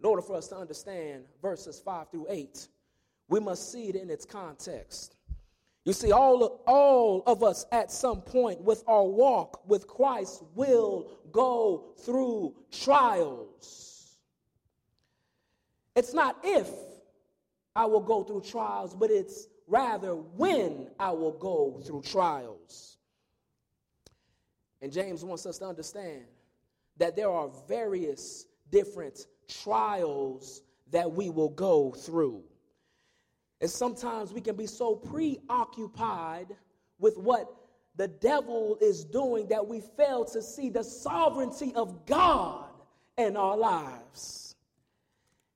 In 0.00 0.06
order 0.06 0.22
for 0.22 0.36
us 0.36 0.48
to 0.48 0.56
understand 0.56 1.24
verses 1.42 1.80
5 1.80 2.10
through 2.10 2.26
8, 2.28 2.68
we 3.28 3.40
must 3.40 3.72
see 3.72 3.88
it 3.88 3.96
in 3.96 4.10
its 4.10 4.24
context. 4.24 5.17
You 5.88 5.94
see, 5.94 6.12
all, 6.12 6.60
all 6.66 7.22
of 7.26 7.42
us 7.42 7.64
at 7.72 7.90
some 7.90 8.20
point 8.20 8.60
with 8.60 8.84
our 8.86 9.06
walk 9.06 9.66
with 9.66 9.86
Christ 9.86 10.42
will 10.54 11.10
go 11.32 11.94
through 12.04 12.54
trials. 12.70 14.18
It's 15.96 16.12
not 16.12 16.36
if 16.44 16.68
I 17.74 17.86
will 17.86 18.02
go 18.02 18.22
through 18.22 18.42
trials, 18.42 18.94
but 18.94 19.10
it's 19.10 19.46
rather 19.66 20.14
when 20.14 20.90
I 21.00 21.10
will 21.12 21.32
go 21.32 21.80
through 21.82 22.02
trials. 22.02 22.98
And 24.82 24.92
James 24.92 25.24
wants 25.24 25.46
us 25.46 25.56
to 25.56 25.64
understand 25.68 26.24
that 26.98 27.16
there 27.16 27.30
are 27.30 27.48
various 27.66 28.44
different 28.70 29.26
trials 29.48 30.60
that 30.90 31.10
we 31.10 31.30
will 31.30 31.48
go 31.48 31.92
through. 31.92 32.42
And 33.60 33.70
sometimes 33.70 34.32
we 34.32 34.40
can 34.40 34.56
be 34.56 34.66
so 34.66 34.94
preoccupied 34.94 36.48
with 36.98 37.16
what 37.16 37.54
the 37.96 38.08
devil 38.08 38.78
is 38.80 39.04
doing 39.04 39.48
that 39.48 39.66
we 39.66 39.80
fail 39.80 40.24
to 40.26 40.40
see 40.40 40.70
the 40.70 40.84
sovereignty 40.84 41.72
of 41.74 42.06
God 42.06 42.68
in 43.16 43.36
our 43.36 43.56
lives. 43.56 44.54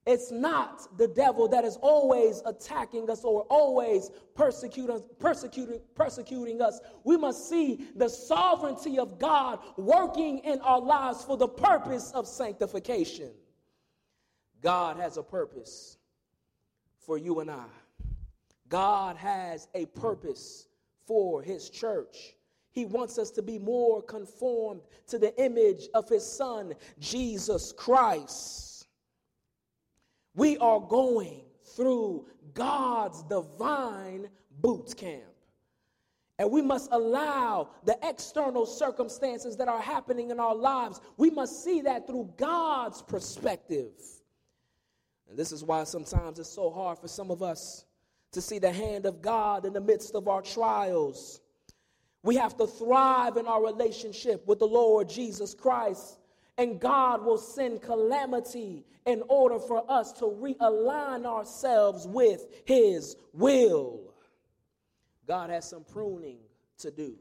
It's 0.04 0.32
not 0.32 0.98
the 0.98 1.06
devil 1.06 1.46
that 1.48 1.64
is 1.64 1.76
always 1.76 2.42
attacking 2.44 3.08
us 3.08 3.22
or 3.22 3.42
always 3.42 4.10
persecuting, 4.34 5.00
persecuting, 5.20 5.80
persecuting 5.94 6.60
us. 6.60 6.80
We 7.04 7.16
must 7.16 7.48
see 7.48 7.86
the 7.94 8.08
sovereignty 8.08 8.98
of 8.98 9.20
God 9.20 9.60
working 9.76 10.38
in 10.38 10.60
our 10.62 10.80
lives 10.80 11.22
for 11.22 11.36
the 11.36 11.46
purpose 11.46 12.10
of 12.10 12.26
sanctification. 12.26 13.30
God 14.60 14.96
has 14.96 15.18
a 15.18 15.22
purpose 15.22 15.98
for 16.98 17.16
you 17.16 17.38
and 17.38 17.50
I. 17.50 17.66
God 18.72 19.18
has 19.18 19.68
a 19.74 19.84
purpose 19.84 20.66
for 21.06 21.42
his 21.42 21.68
church. 21.68 22.36
He 22.70 22.86
wants 22.86 23.18
us 23.18 23.30
to 23.32 23.42
be 23.42 23.58
more 23.58 24.00
conformed 24.00 24.80
to 25.08 25.18
the 25.18 25.38
image 25.38 25.88
of 25.92 26.08
his 26.08 26.24
son, 26.24 26.72
Jesus 26.98 27.70
Christ. 27.70 28.86
We 30.34 30.56
are 30.56 30.80
going 30.80 31.42
through 31.76 32.24
God's 32.54 33.22
divine 33.24 34.30
boot 34.62 34.96
camp. 34.96 35.20
And 36.38 36.50
we 36.50 36.62
must 36.62 36.88
allow 36.92 37.68
the 37.84 37.98
external 38.02 38.64
circumstances 38.64 39.54
that 39.58 39.68
are 39.68 39.82
happening 39.82 40.30
in 40.30 40.40
our 40.40 40.54
lives, 40.54 40.98
we 41.18 41.28
must 41.28 41.62
see 41.62 41.82
that 41.82 42.06
through 42.06 42.32
God's 42.38 43.02
perspective. 43.02 43.92
And 45.28 45.38
this 45.38 45.52
is 45.52 45.62
why 45.62 45.84
sometimes 45.84 46.38
it's 46.38 46.48
so 46.48 46.70
hard 46.70 46.98
for 46.98 47.08
some 47.08 47.30
of 47.30 47.42
us 47.42 47.84
to 48.32 48.40
see 48.40 48.58
the 48.58 48.72
hand 48.72 49.06
of 49.06 49.22
God 49.22 49.64
in 49.64 49.72
the 49.72 49.80
midst 49.80 50.14
of 50.14 50.28
our 50.28 50.42
trials. 50.42 51.40
We 52.22 52.36
have 52.36 52.56
to 52.58 52.66
thrive 52.66 53.36
in 53.36 53.46
our 53.46 53.64
relationship 53.64 54.46
with 54.46 54.58
the 54.58 54.66
Lord 54.66 55.08
Jesus 55.08 55.54
Christ, 55.54 56.18
and 56.56 56.80
God 56.80 57.24
will 57.24 57.38
send 57.38 57.82
calamity 57.82 58.84
in 59.06 59.22
order 59.28 59.58
for 59.58 59.84
us 59.90 60.12
to 60.14 60.24
realign 60.24 61.26
ourselves 61.26 62.06
with 62.06 62.46
His 62.64 63.16
will. 63.32 64.14
God 65.26 65.50
has 65.50 65.68
some 65.68 65.84
pruning 65.84 66.38
to 66.78 66.90
do 66.90 67.14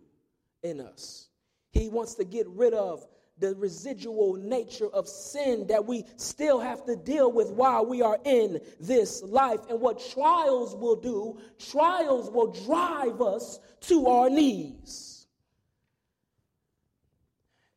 in 0.64 0.80
us. 0.80 1.28
He 1.72 1.90
wants 1.90 2.16
to 2.16 2.24
get 2.24 2.48
rid 2.50 2.74
of 2.74 3.06
the 3.42 3.56
residual 3.56 4.36
nature 4.36 4.88
of 4.94 5.08
sin 5.10 5.66
that 5.68 5.86
we 5.86 6.06
still 6.16 6.60
have 6.60 6.86
to 6.86 6.96
deal 6.96 7.32
with 7.32 7.50
while 7.50 7.86
we 7.86 8.02
are 8.02 8.20
in 8.24 8.62
this 8.80 9.22
life. 9.24 9.60
And 9.70 9.82
what 9.82 10.02
trials 10.14 10.76
will 10.76 10.96
do, 10.96 11.40
trials 11.60 12.30
will 12.30 12.54
drive 12.66 13.20
us 13.20 13.60
to 13.82 14.08
our 14.08 14.30
knees. 14.30 15.28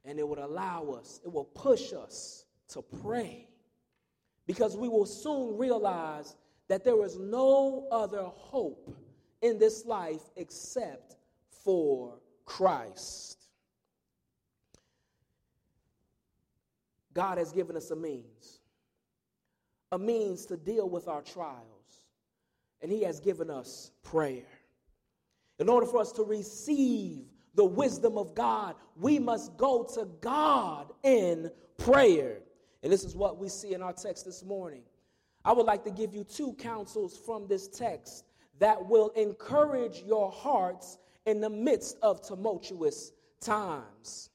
And 0.04 0.18
it 0.18 0.28
would 0.28 0.38
allow 0.38 0.90
us, 1.00 1.20
it 1.24 1.32
will 1.32 1.46
push 1.46 1.94
us 1.94 2.44
to 2.68 2.82
pray. 2.82 3.48
Because 4.46 4.76
we 4.76 4.88
will 4.88 5.06
soon 5.06 5.56
realize 5.56 6.36
that 6.68 6.84
there 6.84 7.02
is 7.02 7.18
no 7.18 7.88
other 7.90 8.24
hope 8.24 8.94
in 9.40 9.58
this 9.58 9.86
life 9.86 10.22
except 10.36 11.16
for 11.64 12.18
Christ. 12.44 13.43
God 17.14 17.38
has 17.38 17.52
given 17.52 17.76
us 17.76 17.90
a 17.90 17.96
means, 17.96 18.60
a 19.92 19.98
means 19.98 20.46
to 20.46 20.56
deal 20.56 20.88
with 20.88 21.08
our 21.08 21.22
trials, 21.22 21.62
and 22.82 22.90
He 22.90 23.02
has 23.04 23.20
given 23.20 23.50
us 23.50 23.92
prayer. 24.02 24.42
In 25.58 25.68
order 25.68 25.86
for 25.86 26.00
us 26.00 26.10
to 26.12 26.24
receive 26.24 27.26
the 27.54 27.64
wisdom 27.64 28.18
of 28.18 28.34
God, 28.34 28.74
we 28.96 29.18
must 29.18 29.56
go 29.56 29.84
to 29.94 30.08
God 30.20 30.92
in 31.04 31.50
prayer. 31.78 32.38
And 32.82 32.92
this 32.92 33.04
is 33.04 33.14
what 33.14 33.38
we 33.38 33.48
see 33.48 33.72
in 33.74 33.82
our 33.82 33.92
text 33.92 34.24
this 34.24 34.44
morning. 34.44 34.82
I 35.44 35.52
would 35.52 35.66
like 35.66 35.84
to 35.84 35.90
give 35.90 36.14
you 36.14 36.24
two 36.24 36.54
counsels 36.54 37.16
from 37.16 37.46
this 37.46 37.68
text 37.68 38.24
that 38.58 38.88
will 38.88 39.10
encourage 39.10 40.02
your 40.02 40.30
hearts 40.32 40.98
in 41.26 41.40
the 41.40 41.50
midst 41.50 41.96
of 42.02 42.26
tumultuous 42.26 43.12
times. 43.40 44.30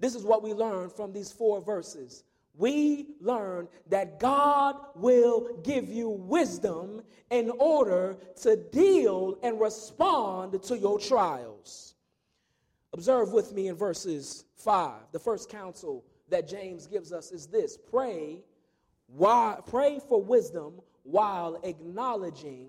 This 0.00 0.14
is 0.14 0.24
what 0.24 0.42
we 0.42 0.52
learn 0.54 0.88
from 0.88 1.12
these 1.12 1.30
four 1.30 1.60
verses. 1.60 2.24
we 2.56 3.06
learn 3.20 3.68
that 3.88 4.18
God 4.18 4.76
will 4.96 5.60
give 5.62 5.88
you 5.88 6.08
wisdom 6.10 7.02
in 7.30 7.50
order 7.58 8.18
to 8.42 8.56
deal 8.56 9.38
and 9.42 9.60
respond 9.60 10.62
to 10.64 10.76
your 10.76 10.98
trials. 10.98 11.94
Observe 12.92 13.32
with 13.32 13.52
me 13.52 13.68
in 13.68 13.76
verses 13.76 14.44
5. 14.56 15.12
The 15.12 15.18
first 15.18 15.48
counsel 15.48 16.04
that 16.28 16.48
James 16.48 16.86
gives 16.86 17.12
us 17.12 17.30
is 17.30 17.46
this 17.46 17.78
pray, 17.78 18.42
why, 19.06 19.58
pray 19.66 20.00
for 20.08 20.22
wisdom 20.22 20.80
while 21.04 21.60
acknowledging 21.62 22.68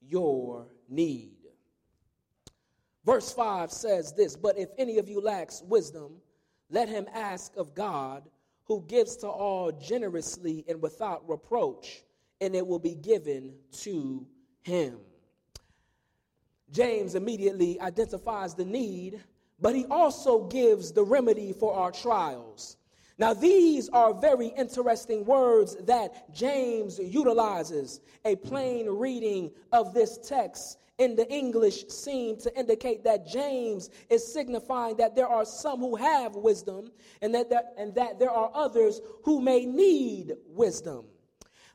your 0.00 0.66
need. 0.88 1.36
Verse 3.04 3.32
5 3.32 3.70
says 3.70 4.12
this 4.14 4.34
But 4.34 4.58
if 4.58 4.70
any 4.78 4.98
of 4.98 5.08
you 5.08 5.20
lacks 5.20 5.62
wisdom, 5.62 6.12
let 6.70 6.88
him 6.88 7.06
ask 7.12 7.56
of 7.56 7.74
God, 7.74 8.22
who 8.64 8.84
gives 8.86 9.16
to 9.18 9.26
all 9.28 9.72
generously 9.72 10.64
and 10.68 10.80
without 10.80 11.28
reproach, 11.28 12.02
and 12.40 12.54
it 12.54 12.66
will 12.66 12.78
be 12.78 12.94
given 12.94 13.54
to 13.72 14.26
him. 14.62 14.98
James 16.70 17.16
immediately 17.16 17.80
identifies 17.80 18.54
the 18.54 18.64
need, 18.64 19.20
but 19.60 19.74
he 19.74 19.86
also 19.86 20.46
gives 20.46 20.92
the 20.92 21.04
remedy 21.04 21.52
for 21.52 21.74
our 21.74 21.90
trials. 21.90 22.76
Now, 23.18 23.34
these 23.34 23.88
are 23.90 24.14
very 24.14 24.46
interesting 24.56 25.26
words 25.26 25.76
that 25.84 26.32
James 26.32 26.98
utilizes. 26.98 28.00
A 28.24 28.36
plain 28.36 28.88
reading 28.88 29.50
of 29.72 29.92
this 29.92 30.18
text 30.26 30.78
in 31.00 31.16
the 31.16 31.28
English 31.32 31.88
seem 31.88 32.36
to 32.36 32.56
indicate 32.56 33.02
that 33.04 33.26
James 33.26 33.88
is 34.10 34.32
signifying 34.32 34.96
that 34.98 35.16
there 35.16 35.26
are 35.26 35.46
some 35.46 35.80
who 35.80 35.96
have 35.96 36.36
wisdom 36.36 36.92
and 37.22 37.34
that, 37.34 37.48
there, 37.48 37.62
and 37.78 37.94
that 37.94 38.18
there 38.18 38.30
are 38.30 38.50
others 38.54 39.00
who 39.24 39.40
may 39.40 39.64
need 39.64 40.34
wisdom. 40.46 41.06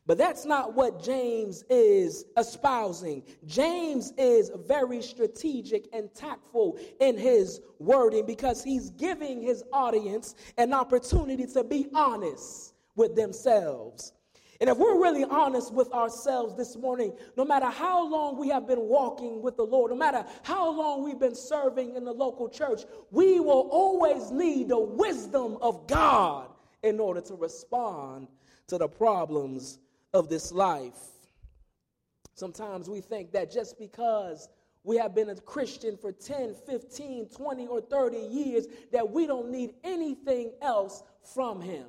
But 0.05 0.19
that's 0.19 0.45
not 0.45 0.75
what 0.75 1.03
James 1.03 1.63
is 1.71 2.25
espousing. 2.37 3.23
James 3.47 4.13
is 4.15 4.51
very 4.67 5.01
strategic 5.01 5.87
and 5.91 6.13
tactful 6.13 6.77
in 6.99 7.17
his 7.17 7.61
wording 7.79 8.27
because 8.27 8.63
he's 8.63 8.91
giving 8.91 9.41
his 9.41 9.63
audience 9.73 10.35
an 10.59 10.71
opportunity 10.71 11.47
to 11.47 11.63
be 11.63 11.87
honest 11.95 12.75
with 12.95 13.15
themselves. 13.15 14.13
And 14.65 14.71
if 14.71 14.79
we're 14.79 14.99
really 14.99 15.23
honest 15.23 15.71
with 15.71 15.93
ourselves 15.93 16.55
this 16.55 16.75
morning, 16.75 17.13
no 17.37 17.45
matter 17.45 17.67
how 17.67 18.03
long 18.09 18.35
we 18.35 18.49
have 18.49 18.65
been 18.65 18.81
walking 18.81 19.43
with 19.43 19.57
the 19.57 19.63
Lord, 19.63 19.91
no 19.91 19.95
matter 19.95 20.25
how 20.41 20.71
long 20.71 21.03
we've 21.03 21.19
been 21.19 21.35
serving 21.35 21.95
in 21.95 22.03
the 22.03 22.11
local 22.11 22.49
church, 22.49 22.81
we 23.11 23.39
will 23.39 23.69
always 23.69 24.31
need 24.31 24.69
the 24.69 24.79
wisdom 24.79 25.59
of 25.61 25.85
God 25.85 26.49
in 26.81 26.99
order 26.99 27.21
to 27.21 27.35
respond 27.35 28.27
to 28.65 28.79
the 28.79 28.87
problems 28.87 29.77
of 30.15 30.29
this 30.29 30.51
life. 30.51 30.97
Sometimes 32.33 32.89
we 32.89 33.01
think 33.01 33.33
that 33.33 33.51
just 33.51 33.77
because 33.77 34.49
we 34.83 34.97
have 34.97 35.13
been 35.13 35.29
a 35.29 35.35
Christian 35.35 35.95
for 35.95 36.11
10, 36.11 36.55
15, 36.65 37.27
20, 37.27 37.67
or 37.67 37.81
30 37.81 38.17
years, 38.17 38.65
that 38.91 39.11
we 39.11 39.27
don't 39.27 39.51
need 39.51 39.75
anything 39.83 40.53
else 40.59 41.03
from 41.21 41.61
Him. 41.61 41.85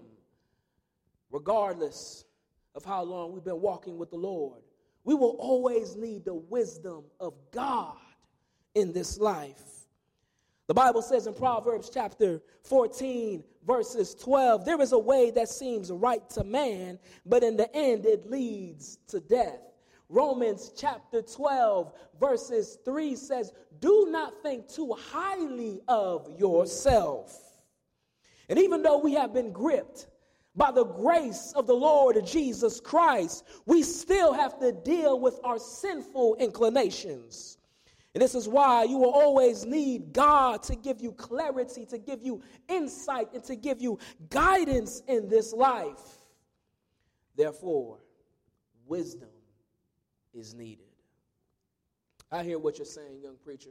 Regardless 1.30 2.25
of 2.76 2.84
how 2.84 3.02
long 3.02 3.32
we've 3.32 3.44
been 3.44 3.60
walking 3.60 3.96
with 3.96 4.10
the 4.10 4.16
Lord. 4.16 4.60
We 5.02 5.14
will 5.14 5.36
always 5.38 5.96
need 5.96 6.24
the 6.24 6.34
wisdom 6.34 7.04
of 7.18 7.34
God 7.50 7.96
in 8.74 8.92
this 8.92 9.18
life. 9.18 9.62
The 10.66 10.74
Bible 10.74 11.00
says 11.00 11.26
in 11.26 11.34
Proverbs 11.34 11.90
chapter 11.92 12.42
14, 12.64 13.42
verses 13.66 14.14
12, 14.16 14.64
there 14.64 14.80
is 14.80 14.92
a 14.92 14.98
way 14.98 15.30
that 15.30 15.48
seems 15.48 15.90
right 15.90 16.28
to 16.30 16.44
man, 16.44 16.98
but 17.24 17.42
in 17.42 17.56
the 17.56 17.74
end 17.74 18.04
it 18.04 18.28
leads 18.28 18.98
to 19.08 19.20
death. 19.20 19.60
Romans 20.08 20.72
chapter 20.76 21.22
12, 21.22 21.92
verses 22.20 22.78
3 22.84 23.16
says, 23.16 23.52
Do 23.80 24.08
not 24.10 24.42
think 24.42 24.68
too 24.68 24.92
highly 24.92 25.80
of 25.88 26.28
yourself. 26.38 27.40
And 28.48 28.58
even 28.58 28.82
though 28.82 28.98
we 28.98 29.14
have 29.14 29.32
been 29.32 29.52
gripped 29.52 30.06
by 30.56 30.70
the 30.70 30.84
grace 30.84 31.52
of 31.54 31.66
the 31.66 31.74
Lord 31.74 32.24
Jesus 32.24 32.80
Christ, 32.80 33.44
we 33.66 33.82
still 33.82 34.32
have 34.32 34.58
to 34.60 34.72
deal 34.72 35.20
with 35.20 35.38
our 35.44 35.58
sinful 35.58 36.36
inclinations. 36.36 37.58
And 38.14 38.22
this 38.22 38.34
is 38.34 38.48
why 38.48 38.84
you 38.84 38.96
will 38.96 39.10
always 39.10 39.66
need 39.66 40.14
God 40.14 40.62
to 40.64 40.74
give 40.74 41.02
you 41.02 41.12
clarity, 41.12 41.84
to 41.84 41.98
give 41.98 42.22
you 42.22 42.40
insight, 42.68 43.28
and 43.34 43.44
to 43.44 43.54
give 43.54 43.82
you 43.82 43.98
guidance 44.30 45.02
in 45.06 45.28
this 45.28 45.52
life. 45.52 46.00
Therefore, 47.36 47.98
wisdom 48.86 49.28
is 50.32 50.54
needed. 50.54 50.86
I 52.32 52.42
hear 52.42 52.58
what 52.58 52.78
you're 52.78 52.86
saying, 52.86 53.20
young 53.22 53.36
preacher. 53.44 53.70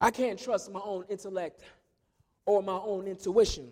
I 0.00 0.10
can't 0.10 0.38
trust 0.38 0.72
my 0.72 0.80
own 0.82 1.04
intellect 1.10 1.60
or 2.46 2.62
my 2.62 2.78
own 2.78 3.06
intuition. 3.06 3.68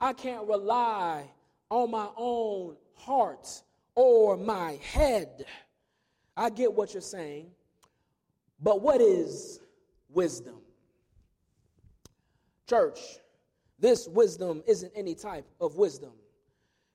I 0.00 0.12
can't 0.12 0.46
rely 0.46 1.30
on 1.70 1.90
my 1.90 2.08
own 2.16 2.76
heart 2.94 3.62
or 3.94 4.36
my 4.36 4.78
head. 4.82 5.44
I 6.36 6.50
get 6.50 6.72
what 6.72 6.94
you're 6.94 7.00
saying, 7.00 7.50
but 8.60 8.80
what 8.80 9.00
is 9.00 9.60
wisdom? 10.08 10.60
Church, 12.68 13.00
this 13.78 14.06
wisdom 14.06 14.62
isn't 14.66 14.92
any 14.94 15.14
type 15.14 15.46
of 15.60 15.76
wisdom. 15.76 16.12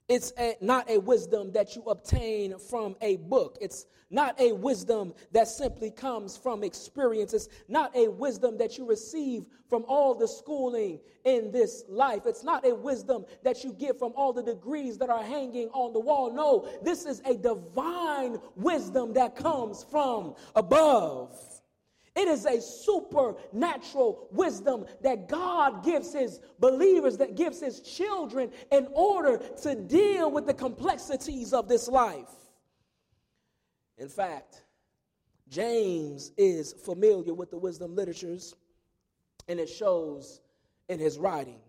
It's 0.10 0.34
a, 0.38 0.56
not 0.60 0.90
a 0.90 0.98
wisdom 0.98 1.52
that 1.54 1.76
you 1.76 1.84
obtain 1.84 2.58
from 2.60 2.96
a 3.02 3.18
book. 3.18 3.58
It's 3.62 3.86
not 4.10 4.40
a 4.40 4.52
wisdom 4.52 5.14
that 5.32 5.48
simply 5.48 5.90
comes 5.90 6.38
from 6.38 6.64
experience. 6.64 7.34
It's 7.34 7.50
not 7.68 7.96
a 7.96 8.10
wisdom 8.10 8.58
that 8.58 8.78
you 8.78 8.86
receive 8.86 9.46
from 9.68 9.86
all 9.88 10.14
the 10.14 10.28
schooling 10.28 11.00
in 11.26 11.52
this 11.52 11.84
life. 11.88 12.24
It's 12.26 12.44
not 12.44 12.66
a 12.66 12.76
wisdom 12.76 13.26
that 13.44 13.64
you 13.64 13.74
get 13.74 13.98
from 13.98 14.14
all 14.16 14.34
the 14.34 14.44
degrees 14.44 14.98
that 15.00 15.10
are 15.10 15.24
hanging 15.24 15.70
on 15.70 15.94
the 15.94 16.00
wall. 16.00 16.32
No, 16.32 16.70
this 16.84 17.06
is 17.06 17.22
a 17.26 17.36
divine 17.36 18.38
wisdom 18.56 19.14
that 19.14 19.36
comes 19.36 19.84
from 19.90 20.36
above. 20.56 21.53
It 22.16 22.28
is 22.28 22.46
a 22.46 22.62
supernatural 22.62 24.28
wisdom 24.32 24.86
that 25.02 25.28
God 25.28 25.84
gives 25.84 26.14
his 26.14 26.40
believers, 26.60 27.18
that 27.18 27.36
gives 27.36 27.60
his 27.60 27.80
children 27.80 28.52
in 28.72 28.88
order 28.94 29.38
to 29.64 29.76
deal 29.76 30.30
with 30.30 30.46
the 30.46 30.54
complexities 30.54 31.54
of 31.54 31.68
this 31.68 31.88
life. 31.88 32.30
In 33.98 34.10
fact, 34.10 34.64
James 35.50 36.32
is 36.38 36.74
familiar 36.74 37.34
with 37.34 37.50
the 37.50 37.58
wisdom 37.58 37.96
literatures, 37.96 38.54
and 39.48 39.60
it 39.60 39.68
shows 39.68 40.42
in 40.90 41.00
his 41.00 41.18
writing. 41.18 41.60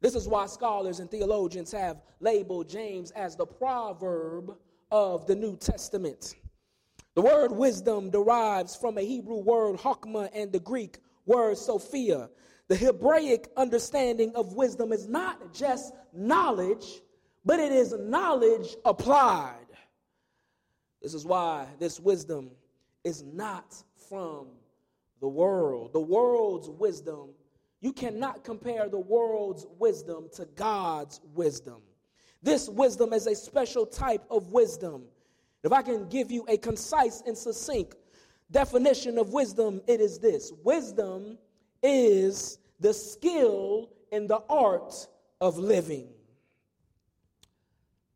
This 0.00 0.16
is 0.16 0.26
why 0.26 0.46
scholars 0.46 0.98
and 0.98 1.08
theologians 1.08 1.70
have 1.70 2.02
labeled 2.18 2.68
James 2.68 3.12
as 3.12 3.36
the 3.36 3.46
proverb 3.46 4.56
of 4.90 5.26
the 5.28 5.36
New 5.36 5.56
Testament. 5.56 6.34
The 7.14 7.22
word 7.22 7.52
wisdom 7.52 8.10
derives 8.10 8.74
from 8.74 8.96
a 8.96 9.02
Hebrew 9.02 9.38
word 9.38 9.78
chokmah 9.78 10.30
and 10.34 10.50
the 10.50 10.60
Greek 10.60 10.98
word 11.26 11.58
sophia. 11.58 12.30
The 12.68 12.76
Hebraic 12.76 13.50
understanding 13.56 14.32
of 14.34 14.54
wisdom 14.54 14.92
is 14.92 15.06
not 15.06 15.52
just 15.52 15.92
knowledge, 16.14 17.02
but 17.44 17.60
it 17.60 17.70
is 17.70 17.92
knowledge 17.98 18.76
applied. 18.84 19.56
This 21.02 21.12
is 21.12 21.26
why 21.26 21.66
this 21.78 22.00
wisdom 22.00 22.50
is 23.04 23.22
not 23.24 23.74
from 24.08 24.46
the 25.20 25.28
world. 25.28 25.92
The 25.92 26.00
world's 26.00 26.70
wisdom, 26.70 27.30
you 27.80 27.92
cannot 27.92 28.42
compare 28.42 28.88
the 28.88 28.98
world's 28.98 29.66
wisdom 29.78 30.28
to 30.36 30.46
God's 30.54 31.20
wisdom. 31.34 31.82
This 32.42 32.68
wisdom 32.68 33.12
is 33.12 33.26
a 33.26 33.34
special 33.34 33.84
type 33.84 34.24
of 34.30 34.52
wisdom 34.52 35.04
if 35.62 35.72
I 35.72 35.82
can 35.82 36.08
give 36.08 36.30
you 36.30 36.44
a 36.48 36.56
concise 36.56 37.22
and 37.26 37.36
succinct 37.36 37.96
definition 38.50 39.18
of 39.18 39.32
wisdom, 39.32 39.80
it 39.86 40.00
is 40.00 40.18
this 40.18 40.52
Wisdom 40.62 41.38
is 41.82 42.58
the 42.80 42.92
skill 42.92 43.90
and 44.12 44.28
the 44.28 44.42
art 44.48 45.06
of 45.40 45.58
living. 45.58 46.08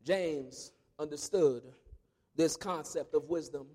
James 0.03 0.71
understood 0.99 1.63
this 2.35 2.55
concept 2.55 3.13
of 3.13 3.29
wisdom 3.29 3.67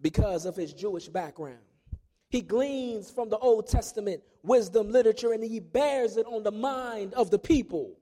because 0.00 0.44
of 0.44 0.56
his 0.56 0.74
Jewish 0.74 1.08
background. 1.08 1.58
He 2.28 2.40
gleans 2.40 3.10
from 3.10 3.28
the 3.28 3.38
Old 3.38 3.66
Testament 3.66 4.22
wisdom 4.42 4.90
literature 4.90 5.32
and 5.32 5.44
he 5.44 5.60
bears 5.60 6.16
it 6.16 6.26
on 6.26 6.42
the 6.42 6.50
mind 6.50 7.14
of 7.14 7.30
the 7.30 7.38
people. 7.38 7.96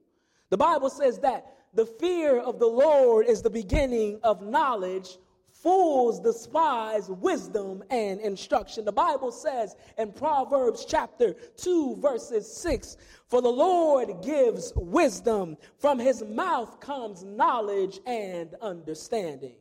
The 0.49 0.57
Bible 0.57 0.89
says 0.89 1.19
that 1.19 1.45
the 1.73 1.85
fear 1.85 2.39
of 2.39 2.59
the 2.59 2.67
Lord 2.67 3.27
is 3.27 3.41
the 3.41 3.49
beginning 3.49 4.19
of 4.23 4.41
knowledge. 4.41 5.17
Fools 5.51 6.19
despise 6.19 7.09
wisdom 7.09 7.83
and 7.89 8.19
instruction. 8.19 8.83
The 8.83 8.91
Bible 8.91 9.31
says 9.31 9.75
in 9.97 10.11
Proverbs 10.11 10.85
chapter 10.85 11.33
2, 11.57 11.97
verses 11.97 12.51
6 12.51 12.97
For 13.27 13.41
the 13.41 13.49
Lord 13.49 14.23
gives 14.23 14.73
wisdom, 14.75 15.55
from 15.77 15.99
his 15.99 16.23
mouth 16.23 16.79
comes 16.79 17.23
knowledge 17.23 17.99
and 18.05 18.55
understanding. 18.61 19.55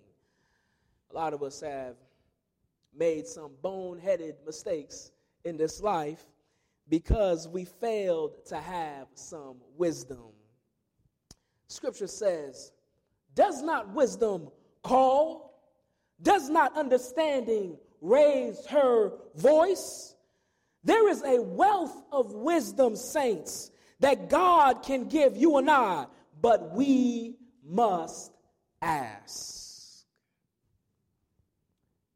A 1.11 1.15
lot 1.15 1.35
of 1.35 1.43
us 1.43 1.61
have 1.61 1.97
made 2.97 3.27
some 3.27 3.53
boneheaded 3.63 4.35
mistakes 4.47 5.13
in 5.45 5.57
this 5.57 5.81
life 5.81 6.25
because 6.89 7.47
we 7.47 7.65
failed 7.65 8.45
to 8.47 8.57
have 8.57 9.07
some 9.15 9.57
wisdom. 9.77 10.31
Scripture 11.71 12.09
says, 12.09 12.73
Does 13.37 13.63
not 13.63 13.95
wisdom 13.95 14.49
call? 14.83 15.63
Does 16.21 16.51
not 16.51 16.77
understanding 16.77 17.79
raise 18.01 18.67
her 18.67 19.13
voice? 19.37 20.17
There 20.83 21.09
is 21.09 21.23
a 21.23 21.41
wealth 21.41 22.03
of 22.11 22.33
wisdom, 22.33 22.97
saints, 22.97 23.71
that 24.01 24.29
God 24.29 24.83
can 24.83 25.09
give 25.09 25.37
you 25.37 25.59
and 25.59 25.71
I, 25.71 26.07
but 26.41 26.73
we 26.75 27.37
must 27.65 28.33
ask. 28.83 30.05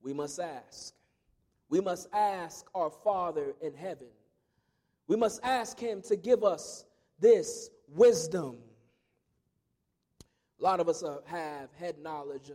We 0.02 0.12
must 0.12 0.40
ask. 0.40 0.94
We 1.68 1.80
must 1.80 2.08
ask 2.12 2.66
our 2.74 2.90
Father 2.90 3.54
in 3.62 3.72
heaven. 3.74 4.08
We 5.06 5.14
must 5.14 5.40
ask 5.44 5.78
Him 5.78 6.02
to 6.02 6.16
give 6.16 6.42
us 6.42 6.84
this 7.20 7.70
wisdom. 7.88 8.56
A 10.64 10.66
lot 10.66 10.80
of 10.80 10.88
us 10.88 11.04
have 11.26 11.68
head 11.74 11.98
knowledge. 11.98 12.50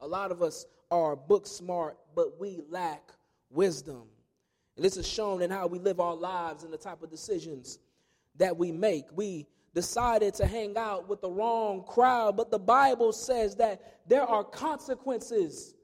A 0.00 0.06
lot 0.06 0.30
of 0.30 0.42
us 0.42 0.64
are 0.92 1.16
book 1.16 1.44
smart, 1.44 1.98
but 2.14 2.38
we 2.38 2.62
lack 2.70 3.10
wisdom. 3.50 4.04
And 4.76 4.84
this 4.84 4.96
is 4.96 5.08
shown 5.08 5.42
in 5.42 5.50
how 5.50 5.66
we 5.66 5.80
live 5.80 5.98
our 5.98 6.14
lives 6.14 6.62
and 6.62 6.72
the 6.72 6.78
type 6.78 7.02
of 7.02 7.10
decisions 7.10 7.80
that 8.36 8.56
we 8.56 8.70
make. 8.70 9.06
We 9.12 9.48
decided 9.74 10.34
to 10.34 10.46
hang 10.46 10.76
out 10.76 11.08
with 11.08 11.20
the 11.20 11.32
wrong 11.32 11.82
crowd, 11.82 12.36
but 12.36 12.52
the 12.52 12.60
Bible 12.60 13.12
says 13.12 13.56
that 13.56 14.02
there 14.06 14.22
are 14.22 14.44
consequences 14.44 15.74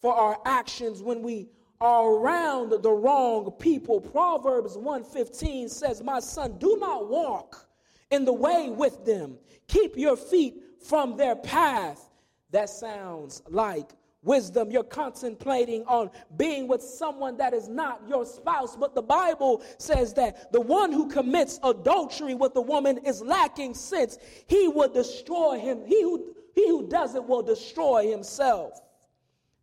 for 0.00 0.14
our 0.14 0.38
actions 0.44 1.02
when 1.02 1.20
we 1.22 1.48
are 1.80 2.12
around 2.12 2.70
the 2.70 2.92
wrong 2.92 3.50
people. 3.58 4.00
Proverbs 4.00 4.76
1:15 4.76 5.68
says, 5.68 6.00
"My 6.00 6.20
son, 6.20 6.58
do 6.58 6.76
not 6.76 7.08
walk 7.08 7.67
in 8.10 8.24
the 8.24 8.32
way 8.32 8.70
with 8.70 9.04
them. 9.04 9.38
Keep 9.66 9.96
your 9.96 10.16
feet 10.16 10.62
from 10.80 11.16
their 11.16 11.36
path." 11.36 12.10
That 12.50 12.70
sounds 12.70 13.42
like 13.48 13.92
wisdom. 14.22 14.70
You're 14.70 14.82
contemplating 14.82 15.84
on 15.84 16.10
being 16.36 16.66
with 16.66 16.82
someone 16.82 17.36
that 17.36 17.54
is 17.54 17.68
not 17.68 18.02
your 18.08 18.24
spouse, 18.24 18.76
but 18.76 18.94
the 18.94 19.02
Bible 19.02 19.62
says 19.78 20.14
that 20.14 20.52
the 20.52 20.60
one 20.60 20.92
who 20.92 21.08
commits 21.08 21.60
adultery 21.62 22.34
with 22.34 22.56
a 22.56 22.60
woman 22.60 22.98
is 22.98 23.22
lacking 23.22 23.74
sense. 23.74 24.18
He 24.46 24.68
will 24.68 24.88
destroy 24.88 25.58
him. 25.58 25.84
He 25.86 26.02
who, 26.02 26.34
he 26.54 26.68
who 26.68 26.88
does 26.88 27.14
it 27.14 27.24
will 27.24 27.42
destroy 27.42 28.10
himself. 28.10 28.80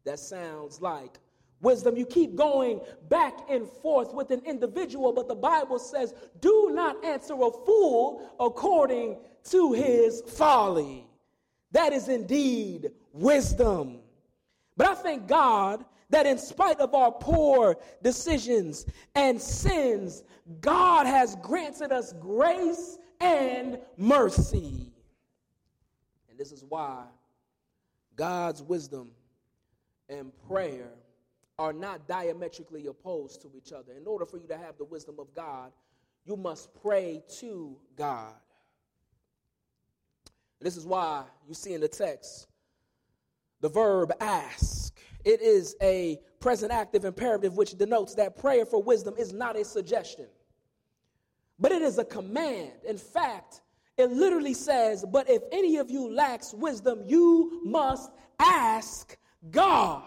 That 0.03 0.19
sounds 0.19 0.81
like 0.81 1.19
wisdom. 1.61 1.97
You 1.97 2.05
keep 2.05 2.35
going 2.35 2.81
back 3.09 3.49
and 3.49 3.67
forth 3.67 4.13
with 4.13 4.31
an 4.31 4.41
individual, 4.45 5.13
but 5.13 5.27
the 5.27 5.35
Bible 5.35 5.79
says, 5.79 6.13
do 6.41 6.71
not 6.73 7.03
answer 7.03 7.33
a 7.33 7.51
fool 7.51 8.35
according 8.39 9.17
to 9.51 9.73
his 9.73 10.21
folly. 10.21 11.07
That 11.71 11.93
is 11.93 12.07
indeed 12.07 12.91
wisdom. 13.13 13.99
But 14.77 14.87
I 14.87 14.95
thank 14.95 15.27
God 15.27 15.85
that 16.09 16.25
in 16.25 16.37
spite 16.37 16.79
of 16.79 16.93
our 16.93 17.11
poor 17.11 17.77
decisions 18.03 18.85
and 19.15 19.41
sins, 19.41 20.23
God 20.61 21.07
has 21.07 21.35
granted 21.37 21.91
us 21.91 22.13
grace 22.13 22.97
and 23.19 23.79
mercy. 23.97 24.91
And 26.29 26.37
this 26.37 26.51
is 26.51 26.63
why 26.67 27.05
God's 28.15 28.61
wisdom 28.61 29.11
and 30.09 30.31
prayer 30.47 30.91
are 31.57 31.73
not 31.73 32.07
diametrically 32.07 32.87
opposed 32.87 33.41
to 33.41 33.49
each 33.55 33.71
other. 33.71 33.93
In 33.93 34.07
order 34.07 34.25
for 34.25 34.37
you 34.37 34.47
to 34.47 34.57
have 34.57 34.77
the 34.77 34.85
wisdom 34.85 35.15
of 35.19 35.33
God, 35.33 35.71
you 36.25 36.35
must 36.35 36.69
pray 36.81 37.23
to 37.39 37.77
God. 37.95 38.33
This 40.59 40.77
is 40.77 40.85
why 40.85 41.23
you 41.47 41.53
see 41.53 41.73
in 41.73 41.81
the 41.81 41.87
text 41.87 42.47
the 43.61 43.69
verb 43.69 44.11
ask. 44.19 44.97
It 45.23 45.41
is 45.41 45.75
a 45.81 46.19
present 46.39 46.71
active 46.71 47.05
imperative 47.05 47.57
which 47.57 47.77
denotes 47.77 48.15
that 48.15 48.37
prayer 48.37 48.65
for 48.65 48.81
wisdom 48.81 49.15
is 49.17 49.33
not 49.33 49.57
a 49.57 49.65
suggestion, 49.65 50.27
but 51.57 51.71
it 51.71 51.81
is 51.81 51.97
a 51.97 52.05
command. 52.05 52.73
In 52.87 52.97
fact, 52.97 53.61
it 53.97 54.11
literally 54.11 54.53
says, 54.53 55.05
But 55.11 55.29
if 55.29 55.41
any 55.51 55.77
of 55.77 55.89
you 55.89 56.13
lacks 56.13 56.53
wisdom, 56.53 57.01
you 57.05 57.61
must 57.63 58.11
ask 58.39 59.17
God. 59.51 60.03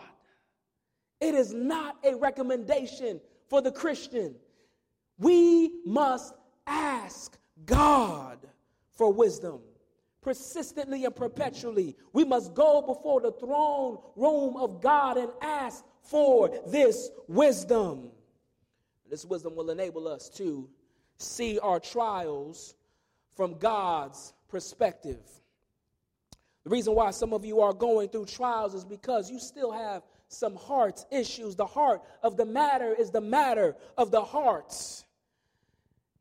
It 1.20 1.34
is 1.34 1.52
not 1.52 1.96
a 2.04 2.14
recommendation 2.16 3.20
for 3.48 3.60
the 3.60 3.72
Christian. 3.72 4.34
We 5.18 5.80
must 5.84 6.34
ask 6.66 7.36
God 7.66 8.38
for 8.90 9.12
wisdom 9.12 9.60
persistently 10.28 11.04
and 11.04 11.16
perpetually. 11.16 11.96
We 12.12 12.24
must 12.24 12.54
go 12.54 12.82
before 12.82 13.20
the 13.20 13.32
throne 13.32 13.98
room 14.16 14.56
of 14.56 14.80
God 14.82 15.16
and 15.16 15.30
ask 15.40 15.84
for 16.02 16.50
this 16.66 17.10
wisdom. 17.28 18.10
This 19.08 19.24
wisdom 19.24 19.56
will 19.56 19.70
enable 19.70 20.06
us 20.06 20.28
to 20.30 20.68
see 21.16 21.58
our 21.60 21.80
trials 21.80 22.74
from 23.34 23.58
God's 23.58 24.34
perspective. 24.48 25.20
The 26.64 26.70
reason 26.70 26.94
why 26.94 27.10
some 27.10 27.32
of 27.32 27.44
you 27.44 27.60
are 27.60 27.72
going 27.72 28.10
through 28.10 28.26
trials 28.26 28.74
is 28.74 28.84
because 28.84 29.30
you 29.30 29.38
still 29.38 29.72
have 29.72 30.02
some 30.28 30.56
heart 30.56 31.04
issues. 31.10 31.56
The 31.56 31.66
heart 31.66 32.02
of 32.22 32.36
the 32.36 32.44
matter 32.44 32.94
is 32.94 33.10
the 33.10 33.20
matter 33.20 33.76
of 33.96 34.10
the 34.10 34.22
hearts. 34.22 35.04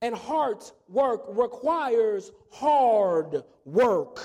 And 0.01 0.15
heart 0.15 0.71
work 0.87 1.23
requires 1.29 2.31
hard 2.51 3.43
work. 3.65 4.19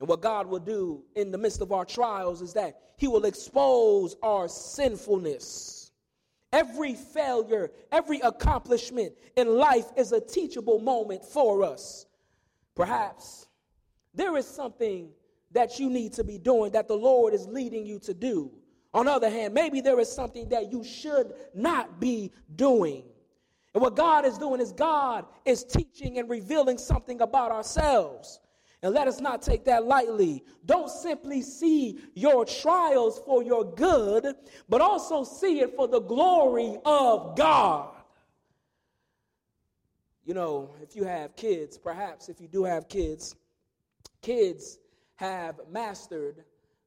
And 0.00 0.08
what 0.08 0.20
God 0.20 0.46
will 0.46 0.60
do 0.60 1.02
in 1.16 1.30
the 1.30 1.38
midst 1.38 1.60
of 1.60 1.72
our 1.72 1.84
trials 1.84 2.40
is 2.40 2.52
that 2.54 2.80
He 2.96 3.08
will 3.08 3.24
expose 3.24 4.16
our 4.22 4.48
sinfulness. 4.48 5.90
Every 6.52 6.94
failure, 6.94 7.70
every 7.92 8.20
accomplishment 8.20 9.12
in 9.36 9.48
life 9.48 9.86
is 9.96 10.12
a 10.12 10.20
teachable 10.20 10.78
moment 10.78 11.24
for 11.24 11.62
us. 11.62 12.06
Perhaps 12.74 13.48
there 14.14 14.36
is 14.36 14.46
something 14.46 15.10
that 15.52 15.78
you 15.78 15.88
need 15.88 16.12
to 16.14 16.24
be 16.24 16.38
doing 16.38 16.72
that 16.72 16.88
the 16.88 16.96
Lord 16.96 17.34
is 17.34 17.46
leading 17.46 17.86
you 17.86 17.98
to 18.00 18.14
do. 18.14 18.50
On 18.94 19.06
the 19.06 19.12
other 19.12 19.30
hand, 19.30 19.54
maybe 19.54 19.80
there 19.80 19.98
is 20.00 20.10
something 20.10 20.48
that 20.48 20.72
you 20.72 20.82
should 20.82 21.32
not 21.54 22.00
be 22.00 22.32
doing. 22.56 23.04
And 23.74 23.82
what 23.82 23.96
God 23.96 24.24
is 24.24 24.38
doing 24.38 24.60
is 24.60 24.72
God 24.72 25.26
is 25.44 25.62
teaching 25.64 26.18
and 26.18 26.28
revealing 26.28 26.78
something 26.78 27.20
about 27.20 27.50
ourselves. 27.52 28.40
And 28.82 28.94
let 28.94 29.08
us 29.08 29.20
not 29.20 29.42
take 29.42 29.64
that 29.64 29.84
lightly. 29.84 30.44
Don't 30.64 30.88
simply 30.88 31.42
see 31.42 31.98
your 32.14 32.44
trials 32.44 33.20
for 33.26 33.42
your 33.42 33.64
good, 33.74 34.34
but 34.68 34.80
also 34.80 35.24
see 35.24 35.60
it 35.60 35.74
for 35.74 35.88
the 35.88 36.00
glory 36.00 36.78
of 36.84 37.36
God. 37.36 37.90
You 40.24 40.34
know, 40.34 40.70
if 40.82 40.94
you 40.94 41.04
have 41.04 41.34
kids, 41.36 41.76
perhaps 41.76 42.28
if 42.28 42.40
you 42.40 42.48
do 42.48 42.62
have 42.62 42.88
kids, 42.88 43.34
kids 44.22 44.78
have 45.18 45.56
mastered 45.70 46.44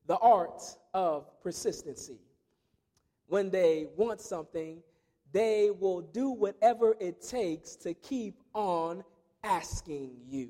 the 0.07 0.17
art 0.17 0.61
of 0.93 1.25
persistency. 1.41 2.17
When 3.27 3.49
they 3.49 3.87
want 3.97 4.21
something, 4.21 4.81
they 5.33 5.69
will 5.69 6.01
do 6.01 6.29
whatever 6.29 6.95
it 6.99 7.21
takes 7.21 7.75
to 7.77 7.93
keep 7.93 8.35
on 8.53 9.03
asking 9.43 10.11
you. 10.29 10.49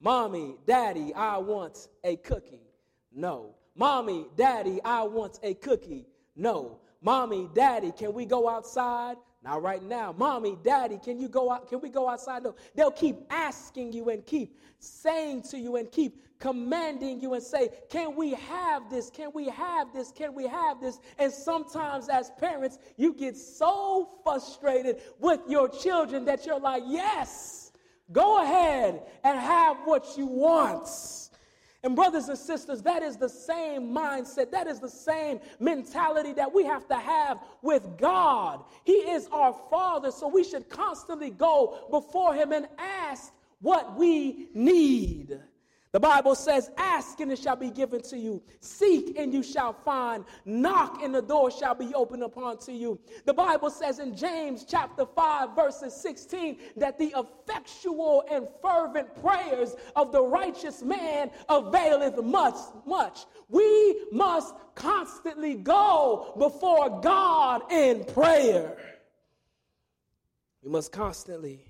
Mommy, 0.00 0.56
daddy, 0.64 1.12
I 1.14 1.38
want 1.38 1.88
a 2.04 2.16
cookie. 2.16 2.62
No. 3.12 3.54
Mommy, 3.74 4.26
daddy, 4.36 4.80
I 4.84 5.02
want 5.02 5.40
a 5.42 5.54
cookie. 5.54 6.06
No. 6.36 6.78
Mommy, 7.02 7.48
daddy, 7.52 7.92
can 7.92 8.12
we 8.12 8.26
go 8.26 8.48
outside? 8.48 9.16
Not 9.42 9.62
right 9.62 9.82
now. 9.82 10.12
Mommy, 10.16 10.56
daddy, 10.62 10.98
can 11.02 11.18
you 11.18 11.28
go 11.28 11.50
out? 11.50 11.68
Can 11.68 11.80
we 11.80 11.88
go 11.90 12.08
outside? 12.08 12.42
No. 12.42 12.56
They'll 12.74 12.90
keep 12.90 13.16
asking 13.30 13.92
you 13.92 14.10
and 14.10 14.26
keep 14.26 14.58
saying 14.80 15.42
to 15.50 15.58
you 15.58 15.76
and 15.76 15.90
keep 15.90 16.22
commanding 16.40 17.20
you 17.20 17.34
and 17.34 17.42
say, 17.42 17.68
Can 17.88 18.16
we 18.16 18.32
have 18.34 18.90
this? 18.90 19.10
Can 19.10 19.30
we 19.32 19.48
have 19.48 19.92
this? 19.92 20.10
Can 20.10 20.34
we 20.34 20.46
have 20.46 20.80
this? 20.80 20.98
And 21.18 21.32
sometimes, 21.32 22.08
as 22.08 22.30
parents, 22.38 22.78
you 22.96 23.14
get 23.14 23.36
so 23.36 24.08
frustrated 24.24 25.02
with 25.20 25.40
your 25.48 25.68
children 25.68 26.24
that 26.24 26.44
you're 26.44 26.60
like, 26.60 26.82
Yes, 26.86 27.72
go 28.10 28.42
ahead 28.42 29.02
and 29.22 29.38
have 29.38 29.78
what 29.84 30.16
you 30.16 30.26
want. 30.26 31.27
And, 31.84 31.94
brothers 31.94 32.28
and 32.28 32.36
sisters, 32.36 32.82
that 32.82 33.02
is 33.02 33.16
the 33.16 33.28
same 33.28 33.94
mindset, 33.94 34.50
that 34.50 34.66
is 34.66 34.80
the 34.80 34.88
same 34.88 35.38
mentality 35.60 36.32
that 36.32 36.52
we 36.52 36.64
have 36.64 36.88
to 36.88 36.96
have 36.96 37.38
with 37.62 37.96
God. 37.96 38.64
He 38.84 38.94
is 38.94 39.28
our 39.30 39.54
Father, 39.70 40.10
so 40.10 40.26
we 40.26 40.42
should 40.42 40.68
constantly 40.68 41.30
go 41.30 41.86
before 41.90 42.34
Him 42.34 42.52
and 42.52 42.66
ask 42.78 43.32
what 43.60 43.96
we 43.96 44.48
need. 44.54 45.38
The 45.92 46.00
Bible 46.00 46.34
says, 46.34 46.70
Ask 46.76 47.20
and 47.20 47.32
it 47.32 47.38
shall 47.38 47.56
be 47.56 47.70
given 47.70 48.02
to 48.02 48.18
you. 48.18 48.42
Seek 48.60 49.18
and 49.18 49.32
you 49.32 49.42
shall 49.42 49.72
find. 49.72 50.24
Knock 50.44 51.02
and 51.02 51.14
the 51.14 51.22
door 51.22 51.50
shall 51.50 51.74
be 51.74 51.94
opened 51.94 52.22
upon 52.22 52.58
to 52.58 52.72
you. 52.72 52.98
The 53.24 53.32
Bible 53.32 53.70
says 53.70 53.98
in 53.98 54.14
James 54.14 54.66
chapter 54.68 55.06
5, 55.06 55.56
verses 55.56 55.94
16, 55.94 56.58
that 56.76 56.98
the 56.98 57.14
effectual 57.16 58.24
and 58.30 58.46
fervent 58.60 59.14
prayers 59.22 59.76
of 59.96 60.12
the 60.12 60.22
righteous 60.22 60.82
man 60.82 61.30
availeth 61.48 62.22
much, 62.22 62.56
much. 62.86 63.20
We 63.48 64.04
must 64.12 64.54
constantly 64.74 65.54
go 65.54 66.34
before 66.38 67.00
God 67.00 67.72
in 67.72 68.04
prayer. 68.04 68.76
We 70.62 70.70
must 70.70 70.92
constantly 70.92 71.64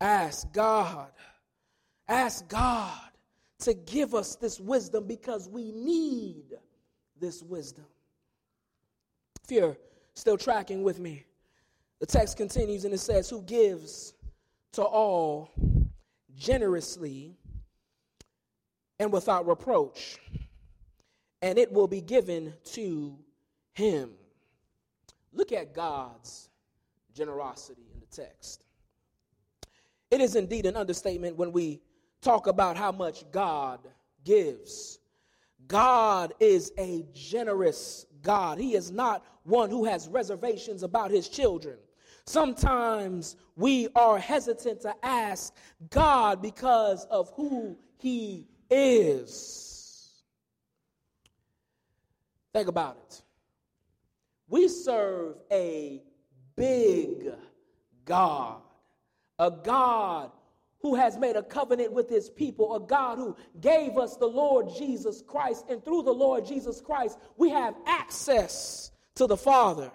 ask 0.00 0.50
God, 0.54 1.10
ask 2.08 2.48
God 2.48 3.07
to 3.60 3.74
give 3.74 4.14
us 4.14 4.36
this 4.36 4.60
wisdom 4.60 5.06
because 5.06 5.48
we 5.48 5.72
need 5.72 6.54
this 7.20 7.42
wisdom. 7.42 7.86
If 9.44 9.50
you're 9.50 9.76
still 10.14 10.36
tracking 10.36 10.82
with 10.82 10.98
me, 11.00 11.24
the 12.00 12.06
text 12.06 12.36
continues 12.36 12.84
and 12.84 12.94
it 12.94 12.98
says, 12.98 13.28
Who 13.28 13.42
gives 13.42 14.14
to 14.72 14.82
all 14.82 15.50
generously 16.36 17.36
and 18.98 19.12
without 19.12 19.46
reproach, 19.46 20.18
and 21.42 21.58
it 21.58 21.72
will 21.72 21.88
be 21.88 22.00
given 22.00 22.52
to 22.64 23.16
him. 23.74 24.10
Look 25.32 25.52
at 25.52 25.74
God's 25.74 26.50
generosity 27.14 27.86
in 27.92 28.00
the 28.00 28.06
text. 28.06 28.64
It 30.10 30.20
is 30.20 30.36
indeed 30.36 30.66
an 30.66 30.76
understatement 30.76 31.36
when 31.36 31.52
we 31.52 31.80
talk 32.20 32.46
about 32.46 32.76
how 32.76 32.92
much 32.92 33.24
God 33.30 33.80
gives. 34.24 34.98
God 35.66 36.32
is 36.40 36.72
a 36.78 37.04
generous 37.12 38.06
God. 38.22 38.58
He 38.58 38.74
is 38.74 38.90
not 38.90 39.24
one 39.44 39.70
who 39.70 39.84
has 39.84 40.08
reservations 40.08 40.82
about 40.82 41.10
his 41.10 41.28
children. 41.28 41.76
Sometimes 42.26 43.36
we 43.56 43.88
are 43.94 44.18
hesitant 44.18 44.82
to 44.82 44.94
ask 45.02 45.54
God 45.90 46.42
because 46.42 47.04
of 47.06 47.30
who 47.34 47.78
he 47.96 48.46
is. 48.70 49.68
Think 52.52 52.68
about 52.68 52.96
it. 52.96 53.22
We 54.48 54.68
serve 54.68 55.36
a 55.52 56.02
big 56.56 57.32
God, 58.04 58.60
a 59.38 59.50
God 59.50 60.30
who 60.80 60.94
has 60.94 61.16
made 61.18 61.36
a 61.36 61.42
covenant 61.42 61.92
with 61.92 62.08
his 62.08 62.30
people, 62.30 62.74
a 62.76 62.80
God 62.80 63.18
who 63.18 63.36
gave 63.60 63.98
us 63.98 64.16
the 64.16 64.26
Lord 64.26 64.68
Jesus 64.76 65.22
Christ. 65.22 65.64
And 65.68 65.84
through 65.84 66.02
the 66.02 66.12
Lord 66.12 66.46
Jesus 66.46 66.80
Christ, 66.80 67.18
we 67.36 67.50
have 67.50 67.74
access 67.86 68.92
to 69.16 69.26
the 69.26 69.36
Father. 69.36 69.90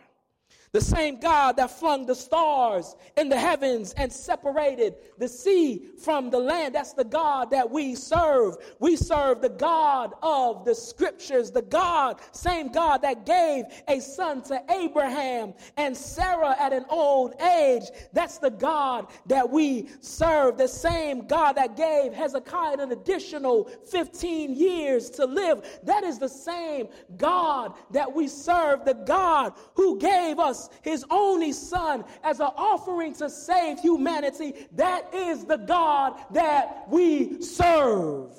The 0.74 0.82
same 0.82 1.20
God 1.20 1.58
that 1.58 1.70
flung 1.70 2.08
the 2.08 2.16
stars 2.16 2.96
in 3.16 3.30
the 3.30 3.38
heavens 3.38 3.94
and 3.96 4.12
separated 4.12 4.96
the 5.20 5.28
sea 5.28 5.86
from 6.00 6.32
the 6.32 6.40
land. 6.40 6.74
That's 6.74 6.94
the 6.94 7.04
God 7.04 7.52
that 7.52 7.70
we 7.70 7.94
serve. 7.94 8.58
We 8.80 8.96
serve 8.96 9.42
the 9.42 9.50
God 9.50 10.16
of 10.24 10.66
the 10.66 10.74
scriptures, 10.74 11.52
the 11.52 11.62
God, 11.62 12.22
same 12.32 12.72
God 12.72 13.04
that 13.04 13.24
gave 13.24 13.66
a 13.88 14.00
son 14.00 14.42
to 14.46 14.64
Abraham 14.72 15.54
and 15.78 15.96
Sarah 15.96 16.56
at 16.60 16.74
an 16.74 16.86
old 16.90 17.40
age. 17.40 17.84
That's 18.12 18.40
the 18.40 18.50
God 18.50 19.06
that 19.28 19.48
we 19.48 19.90
serve. 20.02 20.58
The 20.58 20.68
same 20.68 21.28
God 21.28 21.54
that 21.54 21.78
gave 21.78 22.14
Hezekiah 22.14 22.80
an 22.80 22.92
additional 22.92 23.66
15 23.92 24.56
years 24.56 25.12
to 25.12 25.26
live. 25.26 25.64
That 25.84 26.04
is 26.04 26.18
the 26.18 26.28
same 26.28 26.88
God 27.16 27.76
that 27.92 28.12
we 28.12 28.28
serve, 28.28 28.86
the 28.86 28.96
God 28.96 29.54
who 29.76 30.00
gave 30.00 30.40
us 30.40 30.63
his 30.82 31.06
only 31.10 31.52
son 31.52 32.04
as 32.24 32.40
an 32.40 32.50
offering 32.56 33.14
to 33.16 33.30
save 33.30 33.80
humanity. 33.80 34.54
That 34.74 35.14
is 35.14 35.46
the 35.46 35.58
God 35.58 36.16
that 36.32 36.86
we 36.90 37.42
serve. 37.42 38.32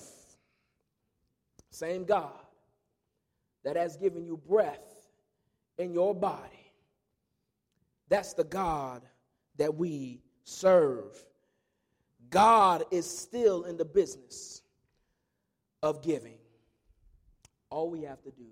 Same 1.71 2.05
God 2.05 2.31
that 3.65 3.77
has 3.77 3.97
given 3.97 4.25
you 4.25 4.37
breath 4.37 5.09
in 5.79 5.93
your 5.93 6.15
body. 6.15 6.73
That's 8.09 8.35
the 8.35 8.45
God 8.45 9.03
that 9.57 9.75
we 9.75 10.21
serve. 10.45 11.17
God 12.31 12.85
is 12.91 13.09
still 13.09 13.65
in 13.65 13.77
the 13.77 13.85
business 13.85 14.63
of 15.83 16.03
giving. 16.03 16.39
All 17.71 17.91
we 17.91 18.03
have 18.03 18.23
to 18.23 18.31
do 18.31 18.47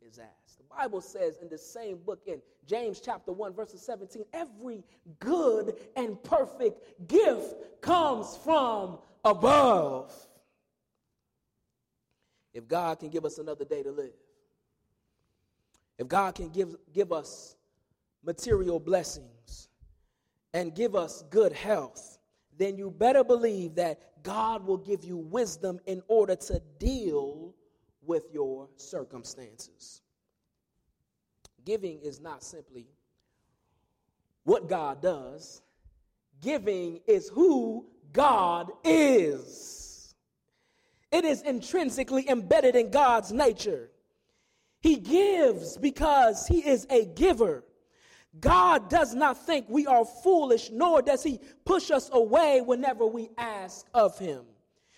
is 0.00 0.18
ask. 0.18 0.41
Bible 0.76 1.00
says 1.00 1.38
in 1.42 1.48
the 1.48 1.58
same 1.58 1.98
book 1.98 2.20
in 2.26 2.40
James 2.66 3.00
chapter 3.00 3.32
1 3.32 3.54
verses 3.54 3.82
17, 3.82 4.24
every 4.32 4.84
good 5.18 5.76
and 5.96 6.22
perfect 6.22 7.08
gift 7.08 7.54
comes 7.80 8.38
from 8.44 8.98
above. 9.24 10.12
If 12.54 12.68
God 12.68 12.98
can 13.00 13.08
give 13.08 13.24
us 13.24 13.38
another 13.38 13.64
day 13.64 13.82
to 13.82 13.90
live, 13.90 14.12
if 15.98 16.08
God 16.08 16.34
can 16.34 16.50
give, 16.50 16.76
give 16.92 17.12
us 17.12 17.56
material 18.24 18.78
blessings 18.78 19.68
and 20.54 20.74
give 20.74 20.94
us 20.94 21.24
good 21.30 21.52
health, 21.52 22.18
then 22.58 22.76
you 22.76 22.90
better 22.90 23.24
believe 23.24 23.74
that 23.76 24.22
God 24.22 24.66
will 24.66 24.76
give 24.76 25.04
you 25.04 25.16
wisdom 25.16 25.80
in 25.86 26.02
order 26.08 26.36
to 26.36 26.60
deal 26.78 27.54
with 28.02 28.24
your 28.32 28.68
circumstances. 28.76 30.01
Giving 31.64 32.00
is 32.00 32.20
not 32.20 32.42
simply 32.42 32.86
what 34.44 34.68
God 34.68 35.00
does, 35.00 35.62
giving 36.40 37.00
is 37.06 37.28
who 37.28 37.86
God 38.12 38.70
is. 38.84 40.14
It 41.12 41.24
is 41.24 41.42
intrinsically 41.42 42.28
embedded 42.28 42.74
in 42.74 42.90
God's 42.90 43.32
nature. 43.32 43.90
He 44.80 44.96
gives 44.96 45.76
because 45.76 46.46
He 46.46 46.58
is 46.58 46.86
a 46.90 47.04
giver. 47.04 47.64
God 48.40 48.88
does 48.88 49.14
not 49.14 49.46
think 49.46 49.66
we 49.68 49.86
are 49.86 50.04
foolish, 50.04 50.70
nor 50.72 51.02
does 51.02 51.22
He 51.22 51.38
push 51.64 51.90
us 51.90 52.10
away 52.12 52.62
whenever 52.62 53.06
we 53.06 53.28
ask 53.38 53.86
of 53.94 54.18
Him. 54.18 54.42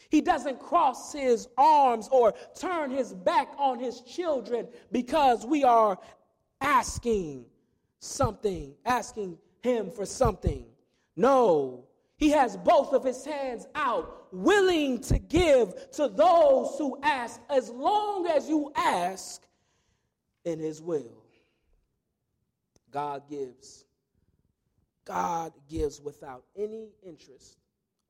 He 0.08 0.20
doesn't 0.20 0.60
cross 0.60 1.12
His 1.12 1.48
arms 1.58 2.08
or 2.12 2.32
turn 2.56 2.90
His 2.90 3.12
back 3.12 3.48
on 3.58 3.80
His 3.80 4.00
children 4.02 4.68
because 4.92 5.44
we 5.44 5.64
are 5.64 5.98
asking 6.64 7.44
something, 8.00 8.74
asking 8.84 9.38
him 9.62 9.90
for 9.90 10.06
something. 10.06 10.64
No, 11.14 11.84
he 12.16 12.30
has 12.30 12.56
both 12.56 12.92
of 12.92 13.04
his 13.04 13.24
hands 13.24 13.66
out, 13.74 14.26
willing 14.32 15.00
to 15.02 15.18
give 15.18 15.90
to 15.92 16.08
those 16.08 16.74
who 16.78 16.98
ask, 17.02 17.40
as 17.50 17.70
long 17.70 18.26
as 18.26 18.48
you 18.48 18.72
ask 18.74 19.46
in 20.44 20.58
his 20.58 20.80
will. 20.80 21.22
God 22.90 23.28
gives. 23.28 23.84
God 25.04 25.52
gives 25.68 26.00
without 26.00 26.44
any 26.56 26.88
interest 27.02 27.58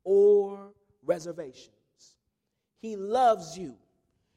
or 0.05 0.73
reservations. 1.05 1.71
He 2.81 2.95
loves 2.95 3.59
you. 3.59 3.75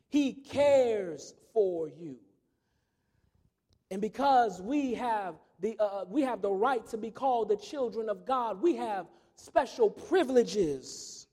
He 0.09 0.33
cares 0.33 1.35
for 1.53 1.89
you. 1.89 2.17
And 3.89 4.01
because 4.01 4.61
we 4.61 4.93
have 4.95 5.35
the, 5.59 5.77
uh, 5.79 5.85
uh, 5.85 6.05
we 6.07 6.21
have 6.21 6.41
the 6.41 6.51
right 6.51 6.85
to 6.87 6.97
be 6.97 7.09
called 7.09 7.49
the 7.49 7.55
children 7.55 8.09
of 8.09 8.25
God, 8.25 8.61
we 8.61 8.75
have 8.75 9.07
special 9.35 9.89
privileges. 9.89 11.27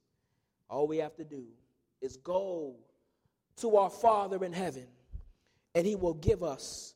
All 0.70 0.86
we 0.86 0.98
have 0.98 1.14
to 1.16 1.24
do 1.24 1.44
is 2.00 2.16
go 2.18 2.74
to 3.56 3.76
our 3.76 3.90
Father 3.90 4.44
in 4.44 4.52
heaven, 4.52 4.86
and 5.74 5.86
He 5.86 5.94
will 5.96 6.14
give 6.14 6.42
us 6.42 6.94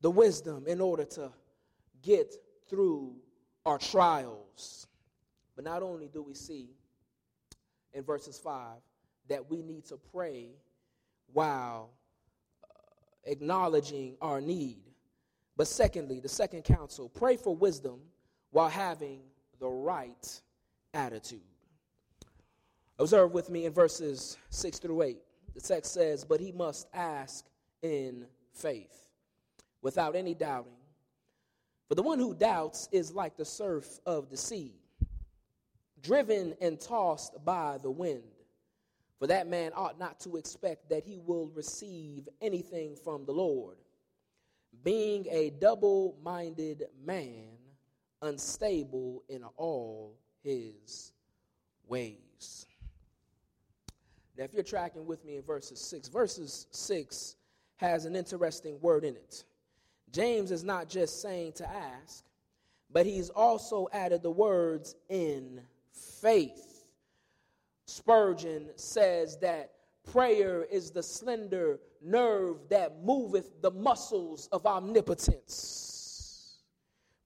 the 0.00 0.10
wisdom 0.10 0.64
in 0.66 0.80
order 0.80 1.04
to 1.04 1.30
get 2.02 2.34
through 2.68 3.14
our 3.66 3.78
trials. 3.78 4.86
But 5.54 5.64
not 5.64 5.82
only 5.82 6.08
do 6.08 6.22
we 6.22 6.34
see 6.34 6.70
in 7.92 8.02
verses 8.02 8.38
5 8.38 8.78
that 9.28 9.50
we 9.50 9.62
need 9.62 9.84
to 9.86 9.98
pray 10.12 10.50
while 11.32 11.90
uh, 12.64 13.30
acknowledging 13.30 14.16
our 14.20 14.40
need, 14.40 14.91
but 15.56 15.66
secondly, 15.66 16.20
the 16.20 16.28
second 16.28 16.62
counsel 16.62 17.08
pray 17.08 17.36
for 17.36 17.54
wisdom 17.54 18.00
while 18.50 18.68
having 18.68 19.20
the 19.58 19.68
right 19.68 20.40
attitude. 20.94 21.40
Observe 22.98 23.32
with 23.32 23.50
me 23.50 23.66
in 23.66 23.72
verses 23.72 24.36
6 24.50 24.78
through 24.78 25.02
8. 25.02 25.18
the 25.54 25.60
text 25.60 25.92
says, 25.92 26.24
But 26.24 26.40
he 26.40 26.52
must 26.52 26.86
ask 26.94 27.44
in 27.82 28.26
faith, 28.52 29.10
without 29.80 30.14
any 30.14 30.34
doubting. 30.34 30.72
For 31.88 31.94
the 31.94 32.02
one 32.02 32.18
who 32.18 32.34
doubts 32.34 32.88
is 32.92 33.12
like 33.12 33.36
the 33.36 33.44
surf 33.44 34.00
of 34.06 34.30
the 34.30 34.36
sea, 34.36 34.74
driven 36.02 36.54
and 36.60 36.80
tossed 36.80 37.44
by 37.44 37.78
the 37.82 37.90
wind. 37.90 38.22
For 39.18 39.26
that 39.26 39.46
man 39.46 39.72
ought 39.74 39.98
not 39.98 40.18
to 40.20 40.36
expect 40.36 40.88
that 40.88 41.04
he 41.04 41.18
will 41.18 41.48
receive 41.54 42.28
anything 42.40 42.96
from 42.96 43.24
the 43.24 43.32
Lord, 43.32 43.76
being 44.84 45.26
a 45.30 45.50
double 45.60 46.16
minded 46.22 46.84
man, 47.04 47.56
unstable 48.20 49.22
in 49.28 49.44
all 49.56 50.16
his 50.42 51.12
ways. 51.86 52.66
Now, 54.36 54.44
if 54.44 54.54
you're 54.54 54.62
tracking 54.62 55.06
with 55.06 55.24
me 55.24 55.36
in 55.36 55.42
verses 55.42 55.80
6, 55.80 56.08
verses 56.08 56.66
6 56.70 57.36
has 57.76 58.06
an 58.06 58.16
interesting 58.16 58.78
word 58.80 59.04
in 59.04 59.14
it. 59.14 59.44
James 60.10 60.50
is 60.50 60.64
not 60.64 60.88
just 60.88 61.20
saying 61.20 61.52
to 61.52 61.68
ask, 61.68 62.24
but 62.90 63.06
he's 63.06 63.30
also 63.30 63.88
added 63.92 64.22
the 64.22 64.30
words 64.30 64.94
in 65.08 65.60
faith. 65.92 66.84
Spurgeon 67.86 68.70
says 68.76 69.38
that 69.38 69.72
prayer 70.10 70.64
is 70.64 70.90
the 70.90 71.02
slender 71.02 71.78
nerve 72.04 72.56
that 72.70 73.02
moveth 73.04 73.60
the 73.62 73.70
muscles 73.70 74.48
of 74.52 74.66
omnipotence. 74.66 76.58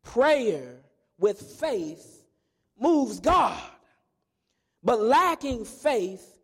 Prayer 0.02 0.76
with 1.18 1.40
faith 1.40 2.24
moves 2.78 3.20
God, 3.20 3.62
but 4.82 5.00
lacking 5.00 5.64
faith 5.64 6.36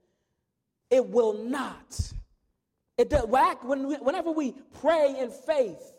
it 0.90 1.08
will 1.08 1.32
not. 1.32 2.12
It 2.98 3.08
does, 3.08 3.24
whenever 3.26 4.30
we 4.30 4.52
pray 4.80 5.16
in 5.18 5.30
faith 5.30 5.92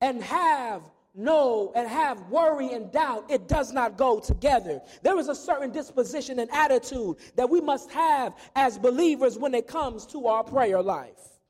and 0.00 0.22
have 0.22 0.82
no 1.16 1.72
and 1.74 1.88
have 1.88 2.20
worry 2.28 2.72
and 2.72 2.92
doubt, 2.92 3.30
it 3.30 3.48
does 3.48 3.72
not 3.72 3.96
go 3.96 4.20
together. 4.20 4.80
There 5.02 5.18
is 5.18 5.28
a 5.28 5.34
certain 5.34 5.72
disposition 5.72 6.38
and 6.38 6.50
attitude 6.52 7.16
that 7.36 7.48
we 7.48 7.60
must 7.60 7.90
have 7.90 8.34
as 8.54 8.78
believers 8.78 9.38
when 9.38 9.54
it 9.54 9.66
comes 9.66 10.04
to 10.06 10.26
our 10.26 10.44
prayer 10.44 10.82
life. 10.82 11.40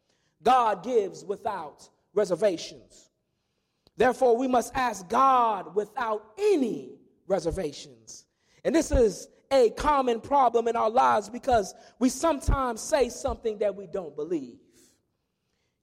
God 0.42 0.84
gives 0.84 1.24
without 1.24 1.88
reservations. 2.14 3.10
Therefore, 3.96 4.36
we 4.36 4.46
must 4.46 4.72
ask 4.74 5.08
God 5.08 5.74
without 5.74 6.32
any 6.38 6.98
reservations. 7.26 8.26
And 8.64 8.74
this 8.74 8.92
is 8.92 9.28
a 9.50 9.70
common 9.70 10.20
problem 10.20 10.68
in 10.68 10.76
our 10.76 10.90
lives 10.90 11.28
because 11.28 11.74
we 11.98 12.08
sometimes 12.08 12.80
say 12.80 13.08
something 13.08 13.58
that 13.58 13.74
we 13.74 13.86
don't 13.86 14.14
believe. 14.14 14.58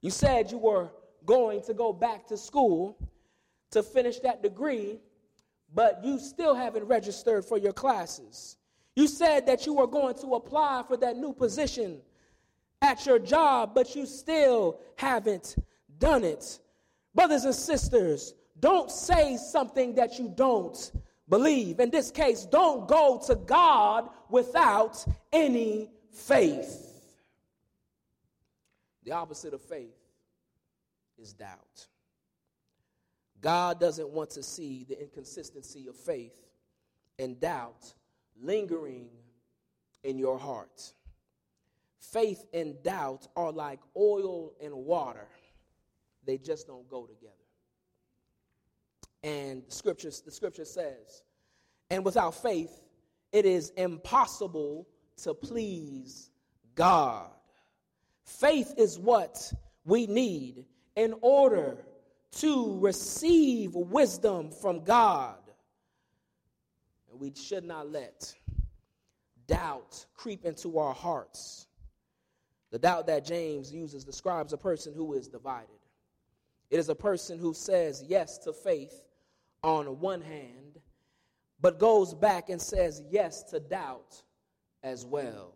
You 0.00 0.10
said 0.10 0.50
you 0.50 0.58
were 0.58 0.90
going 1.24 1.62
to 1.62 1.74
go 1.74 1.92
back 1.92 2.26
to 2.28 2.36
school 2.36 2.98
to 3.74 3.82
finish 3.82 4.20
that 4.20 4.42
degree, 4.42 4.98
but 5.74 6.00
you 6.04 6.18
still 6.18 6.54
haven't 6.54 6.84
registered 6.84 7.44
for 7.44 7.58
your 7.58 7.72
classes. 7.72 8.56
You 8.96 9.08
said 9.08 9.46
that 9.46 9.66
you 9.66 9.74
were 9.74 9.88
going 9.88 10.14
to 10.16 10.34
apply 10.34 10.84
for 10.86 10.96
that 10.98 11.16
new 11.16 11.32
position 11.32 12.00
at 12.80 13.04
your 13.04 13.18
job, 13.18 13.74
but 13.74 13.94
you 13.96 14.06
still 14.06 14.78
haven't 14.96 15.56
done 15.98 16.22
it. 16.22 16.60
Brothers 17.14 17.44
and 17.44 17.54
sisters, 17.54 18.34
don't 18.60 18.90
say 18.90 19.36
something 19.36 19.96
that 19.96 20.18
you 20.18 20.32
don't 20.34 20.92
believe. 21.28 21.80
In 21.80 21.90
this 21.90 22.10
case, 22.12 22.44
don't 22.44 22.86
go 22.86 23.20
to 23.26 23.34
God 23.34 24.08
without 24.30 25.04
any 25.32 25.90
faith. 26.12 26.92
The 29.02 29.12
opposite 29.12 29.52
of 29.52 29.60
faith 29.60 29.96
is 31.18 31.32
doubt. 31.32 31.88
God 33.44 33.78
doesn't 33.78 34.08
want 34.08 34.30
to 34.30 34.42
see 34.42 34.86
the 34.88 34.98
inconsistency 34.98 35.86
of 35.86 35.94
faith 35.94 36.32
and 37.18 37.38
doubt 37.38 37.92
lingering 38.40 39.10
in 40.02 40.18
your 40.18 40.38
heart. 40.38 40.94
Faith 41.98 42.46
and 42.54 42.82
doubt 42.82 43.28
are 43.36 43.52
like 43.52 43.80
oil 43.94 44.54
and 44.62 44.72
water, 44.72 45.28
they 46.24 46.38
just 46.38 46.66
don't 46.66 46.88
go 46.88 47.04
together. 47.04 47.34
And 49.22 49.62
scriptures, 49.68 50.22
the 50.22 50.30
scripture 50.30 50.64
says, 50.64 51.22
and 51.90 52.02
without 52.02 52.34
faith, 52.34 52.72
it 53.30 53.44
is 53.44 53.74
impossible 53.76 54.88
to 55.18 55.34
please 55.34 56.30
God. 56.74 57.28
Faith 58.24 58.72
is 58.78 58.98
what 58.98 59.52
we 59.84 60.06
need 60.06 60.64
in 60.96 61.14
order 61.20 61.84
to 62.36 62.78
receive 62.80 63.74
wisdom 63.74 64.50
from 64.50 64.84
God. 64.84 65.38
And 67.10 67.20
we 67.20 67.32
should 67.34 67.64
not 67.64 67.90
let 67.90 68.34
doubt 69.46 70.06
creep 70.14 70.44
into 70.44 70.78
our 70.78 70.94
hearts. 70.94 71.66
The 72.70 72.78
doubt 72.78 73.06
that 73.06 73.24
James 73.24 73.72
uses 73.72 74.04
describes 74.04 74.52
a 74.52 74.58
person 74.58 74.92
who 74.94 75.14
is 75.14 75.28
divided. 75.28 75.68
It 76.70 76.78
is 76.78 76.88
a 76.88 76.94
person 76.94 77.38
who 77.38 77.54
says 77.54 78.04
yes 78.08 78.38
to 78.38 78.52
faith 78.52 79.02
on 79.62 80.00
one 80.00 80.20
hand, 80.20 80.80
but 81.60 81.78
goes 81.78 82.14
back 82.14 82.48
and 82.48 82.60
says 82.60 83.02
yes 83.10 83.44
to 83.44 83.60
doubt 83.60 84.22
as 84.82 85.06
well. 85.06 85.54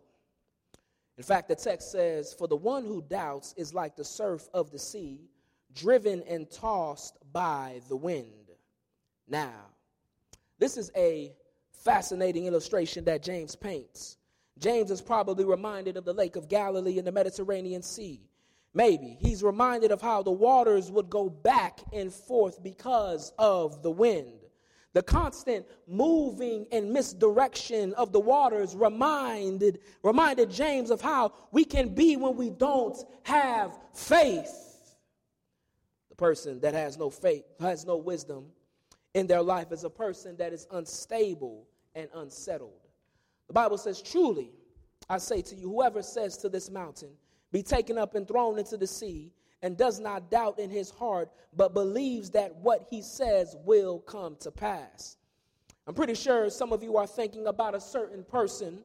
In 1.17 1.23
fact, 1.23 1.49
the 1.49 1.55
text 1.55 1.91
says, 1.91 2.33
For 2.33 2.47
the 2.47 2.55
one 2.55 2.85
who 2.85 3.01
doubts 3.01 3.53
is 3.57 3.73
like 3.73 3.97
the 3.97 4.05
surf 4.05 4.47
of 4.53 4.71
the 4.71 4.79
sea, 4.79 5.29
driven 5.75 6.23
and 6.23 6.49
tossed 6.49 7.17
by 7.31 7.81
the 7.89 7.95
wind. 7.95 8.51
Now, 9.27 9.67
this 10.57 10.77
is 10.77 10.91
a 10.95 11.33
fascinating 11.71 12.45
illustration 12.45 13.05
that 13.05 13.23
James 13.23 13.55
paints. 13.55 14.17
James 14.57 14.91
is 14.91 15.01
probably 15.01 15.45
reminded 15.45 15.95
of 15.95 16.05
the 16.05 16.13
Lake 16.13 16.35
of 16.35 16.49
Galilee 16.49 16.97
in 16.97 17.05
the 17.05 17.11
Mediterranean 17.11 17.81
Sea. 17.81 18.19
Maybe. 18.73 19.17
He's 19.19 19.41
reminded 19.41 19.91
of 19.91 20.01
how 20.01 20.21
the 20.21 20.31
waters 20.31 20.91
would 20.91 21.09
go 21.09 21.29
back 21.29 21.79
and 21.93 22.13
forth 22.13 22.61
because 22.61 23.33
of 23.39 23.81
the 23.81 23.91
wind. 23.91 24.33
The 24.93 25.03
constant 25.03 25.65
moving 25.87 26.65
and 26.71 26.91
misdirection 26.91 27.93
of 27.93 28.11
the 28.11 28.19
waters 28.19 28.75
reminded, 28.75 29.79
reminded 30.03 30.49
James 30.49 30.89
of 30.91 30.99
how 30.99 31.33
we 31.51 31.63
can 31.63 31.89
be 31.89 32.17
when 32.17 32.35
we 32.35 32.49
don't 32.49 32.97
have 33.23 33.71
faith. 33.93 34.68
Person 36.19 36.59
that 36.59 36.73
has 36.73 36.97
no 36.97 37.09
faith, 37.09 37.45
has 37.61 37.85
no 37.85 37.95
wisdom 37.95 38.47
in 39.13 39.25
their 39.25 39.41
life, 39.41 39.71
is 39.71 39.85
a 39.85 39.89
person 39.89 40.35
that 40.35 40.51
is 40.51 40.67
unstable 40.71 41.65
and 41.95 42.09
unsettled. 42.13 42.89
The 43.47 43.53
Bible 43.53 43.77
says, 43.77 44.01
Truly, 44.01 44.51
I 45.09 45.17
say 45.17 45.41
to 45.41 45.55
you, 45.55 45.69
whoever 45.69 46.03
says 46.03 46.35
to 46.39 46.49
this 46.49 46.69
mountain, 46.69 47.11
be 47.53 47.63
taken 47.63 47.97
up 47.97 48.15
and 48.15 48.27
thrown 48.27 48.59
into 48.59 48.75
the 48.75 48.85
sea, 48.85 49.31
and 49.61 49.77
does 49.77 50.01
not 50.01 50.29
doubt 50.29 50.59
in 50.59 50.69
his 50.69 50.89
heart, 50.89 51.31
but 51.55 51.73
believes 51.73 52.29
that 52.31 52.53
what 52.57 52.85
he 52.89 53.01
says 53.01 53.55
will 53.63 53.99
come 53.99 54.35
to 54.41 54.51
pass. 54.51 55.15
I'm 55.87 55.95
pretty 55.95 56.15
sure 56.15 56.49
some 56.49 56.73
of 56.73 56.83
you 56.83 56.97
are 56.97 57.07
thinking 57.07 57.47
about 57.47 57.75
a 57.75 57.81
certain 57.81 58.25
person 58.25 58.83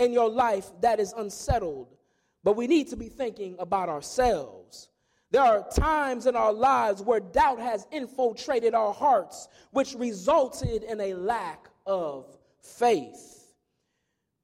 in 0.00 0.12
your 0.12 0.28
life 0.28 0.72
that 0.80 0.98
is 0.98 1.12
unsettled, 1.12 1.94
but 2.42 2.56
we 2.56 2.66
need 2.66 2.88
to 2.88 2.96
be 2.96 3.08
thinking 3.08 3.54
about 3.60 3.88
ourselves. 3.88 4.88
There 5.34 5.42
are 5.42 5.68
times 5.68 6.26
in 6.26 6.36
our 6.36 6.52
lives 6.52 7.02
where 7.02 7.18
doubt 7.18 7.58
has 7.58 7.88
infiltrated 7.90 8.72
our 8.72 8.92
hearts, 8.94 9.48
which 9.72 9.96
resulted 9.96 10.84
in 10.84 11.00
a 11.00 11.14
lack 11.14 11.70
of 11.86 12.38
faith. 12.62 13.52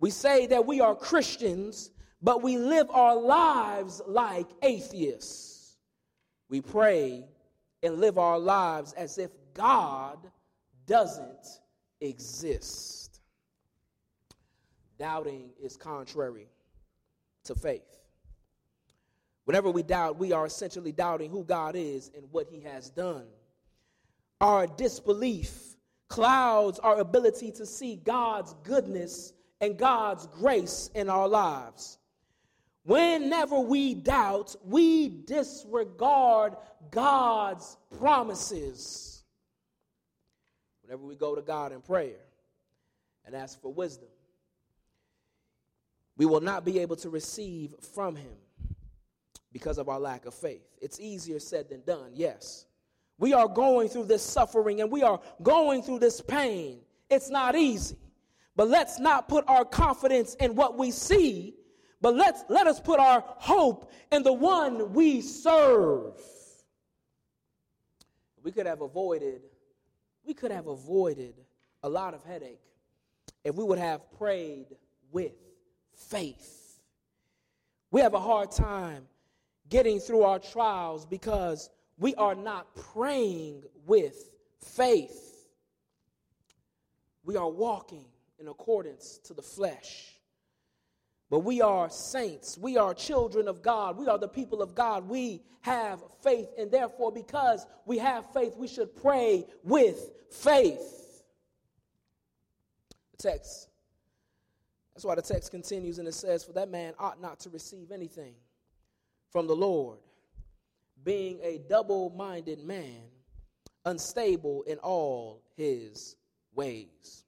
We 0.00 0.10
say 0.10 0.48
that 0.48 0.66
we 0.66 0.80
are 0.80 0.96
Christians, 0.96 1.92
but 2.20 2.42
we 2.42 2.58
live 2.58 2.90
our 2.90 3.14
lives 3.14 4.02
like 4.04 4.48
atheists. 4.64 5.76
We 6.48 6.60
pray 6.60 7.24
and 7.84 8.00
live 8.00 8.18
our 8.18 8.40
lives 8.40 8.92
as 8.94 9.16
if 9.16 9.30
God 9.54 10.18
doesn't 10.86 11.60
exist. 12.00 13.20
Doubting 14.98 15.50
is 15.62 15.76
contrary 15.76 16.48
to 17.44 17.54
faith. 17.54 17.99
Whenever 19.50 19.72
we 19.72 19.82
doubt, 19.82 20.16
we 20.16 20.30
are 20.30 20.46
essentially 20.46 20.92
doubting 20.92 21.28
who 21.28 21.42
God 21.42 21.74
is 21.74 22.12
and 22.16 22.24
what 22.30 22.46
He 22.48 22.60
has 22.60 22.88
done. 22.88 23.26
Our 24.40 24.68
disbelief 24.68 25.74
clouds 26.06 26.78
our 26.78 27.00
ability 27.00 27.50
to 27.50 27.66
see 27.66 27.96
God's 27.96 28.54
goodness 28.62 29.32
and 29.60 29.76
God's 29.76 30.28
grace 30.28 30.88
in 30.94 31.10
our 31.10 31.26
lives. 31.26 31.98
Whenever 32.84 33.58
we 33.58 33.94
doubt, 33.94 34.54
we 34.64 35.08
disregard 35.08 36.54
God's 36.92 37.76
promises. 37.98 39.24
Whenever 40.84 41.04
we 41.04 41.16
go 41.16 41.34
to 41.34 41.42
God 41.42 41.72
in 41.72 41.80
prayer 41.80 42.22
and 43.26 43.34
ask 43.34 43.60
for 43.60 43.72
wisdom, 43.72 44.10
we 46.16 46.24
will 46.24 46.40
not 46.40 46.64
be 46.64 46.78
able 46.78 46.94
to 46.94 47.10
receive 47.10 47.74
from 47.92 48.14
Him 48.14 48.36
because 49.52 49.78
of 49.78 49.88
our 49.88 49.98
lack 49.98 50.26
of 50.26 50.34
faith. 50.34 50.62
It's 50.80 51.00
easier 51.00 51.40
said 51.40 51.68
than 51.68 51.82
done, 51.82 52.10
yes. 52.14 52.66
We 53.18 53.34
are 53.34 53.48
going 53.48 53.88
through 53.88 54.06
this 54.06 54.22
suffering 54.22 54.80
and 54.80 54.90
we 54.90 55.02
are 55.02 55.20
going 55.42 55.82
through 55.82 55.98
this 55.98 56.20
pain. 56.20 56.80
It's 57.10 57.28
not 57.28 57.54
easy. 57.54 57.96
But 58.56 58.68
let's 58.68 58.98
not 58.98 59.28
put 59.28 59.44
our 59.48 59.64
confidence 59.64 60.34
in 60.36 60.54
what 60.54 60.78
we 60.78 60.90
see, 60.90 61.54
but 62.00 62.14
let's 62.14 62.44
let 62.48 62.66
us 62.66 62.80
put 62.80 62.98
our 62.98 63.22
hope 63.26 63.90
in 64.10 64.22
the 64.22 64.32
one 64.32 64.92
we 64.92 65.20
serve. 65.20 66.20
We 68.42 68.52
could 68.52 68.66
have 68.66 68.80
avoided 68.80 69.42
we 70.24 70.34
could 70.34 70.50
have 70.50 70.66
avoided 70.66 71.34
a 71.82 71.88
lot 71.88 72.14
of 72.14 72.22
headache 72.24 72.60
if 73.44 73.54
we 73.54 73.64
would 73.64 73.78
have 73.78 74.00
prayed 74.18 74.66
with 75.10 75.32
faith. 75.94 76.80
We 77.90 78.00
have 78.00 78.14
a 78.14 78.20
hard 78.20 78.50
time 78.50 79.06
getting 79.70 80.00
through 80.00 80.22
our 80.22 80.38
trials 80.38 81.06
because 81.06 81.70
we 81.98 82.14
are 82.16 82.34
not 82.34 82.74
praying 82.92 83.62
with 83.86 84.30
faith. 84.58 85.46
We 87.24 87.36
are 87.36 87.48
walking 87.48 88.06
in 88.38 88.48
accordance 88.48 89.18
to 89.24 89.34
the 89.34 89.42
flesh. 89.42 90.14
But 91.30 91.40
we 91.40 91.62
are 91.62 91.88
saints. 91.88 92.58
We 92.58 92.76
are 92.76 92.92
children 92.92 93.46
of 93.46 93.62
God. 93.62 93.96
We 93.96 94.08
are 94.08 94.18
the 94.18 94.28
people 94.28 94.60
of 94.60 94.74
God. 94.74 95.08
We 95.08 95.42
have 95.60 96.00
faith. 96.24 96.48
And 96.58 96.70
therefore, 96.70 97.12
because 97.12 97.64
we 97.86 97.98
have 97.98 98.32
faith, 98.32 98.56
we 98.56 98.66
should 98.66 98.94
pray 99.00 99.46
with 99.62 100.10
faith. 100.30 101.22
The 103.12 103.30
text 103.30 103.70
that's 105.00 105.06
why 105.06 105.14
the 105.14 105.22
text 105.22 105.50
continues 105.50 105.98
and 105.98 106.06
it 106.06 106.12
says, 106.12 106.44
For 106.44 106.52
that 106.52 106.68
man 106.68 106.92
ought 106.98 107.22
not 107.22 107.40
to 107.40 107.48
receive 107.48 107.90
anything 107.90 108.34
from 109.30 109.46
the 109.46 109.56
Lord, 109.56 109.98
being 111.04 111.38
a 111.42 111.58
double 111.68 112.10
minded 112.10 112.62
man, 112.62 113.02
unstable 113.84 114.62
in 114.64 114.78
all 114.78 115.42
his 115.56 116.16
ways. 116.54 117.24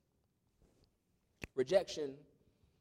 Rejection 1.54 2.14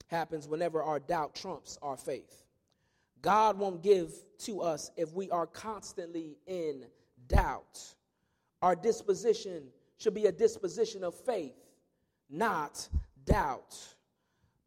happens 0.07 0.47
whenever 0.47 0.84
our 0.84 0.99
doubt 0.99 1.36
trumps 1.36 1.78
our 1.82 1.97
faith. 1.97 2.43
God 3.22 3.57
won't 3.57 3.84
give 3.84 4.11
to 4.39 4.61
us 4.61 4.91
if 4.97 5.13
we 5.13 5.30
are 5.30 5.45
constantly 5.45 6.38
in 6.47 6.86
doubt. 7.28 7.80
Our 8.61 8.76
disposition 8.76 9.63
should 9.97 10.13
be 10.13 10.26
a 10.26 10.32
disposition 10.32 11.03
of 11.03 11.13
faith, 11.13 11.55
not 12.30 12.88
doubt. 13.26 13.78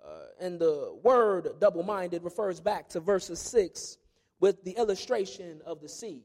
Uh, 0.05 0.11
and 0.40 0.59
the 0.61 0.96
word 1.02 1.48
double 1.61 1.82
minded 1.82 2.22
refers 2.22 2.61
back 2.61 2.88
to 2.90 3.00
verses 3.00 3.40
6 3.40 3.98
with 4.41 4.62
the 4.64 4.72
illustration 4.72 5.61
of 5.64 5.80
the 5.80 5.89
sea. 5.89 6.22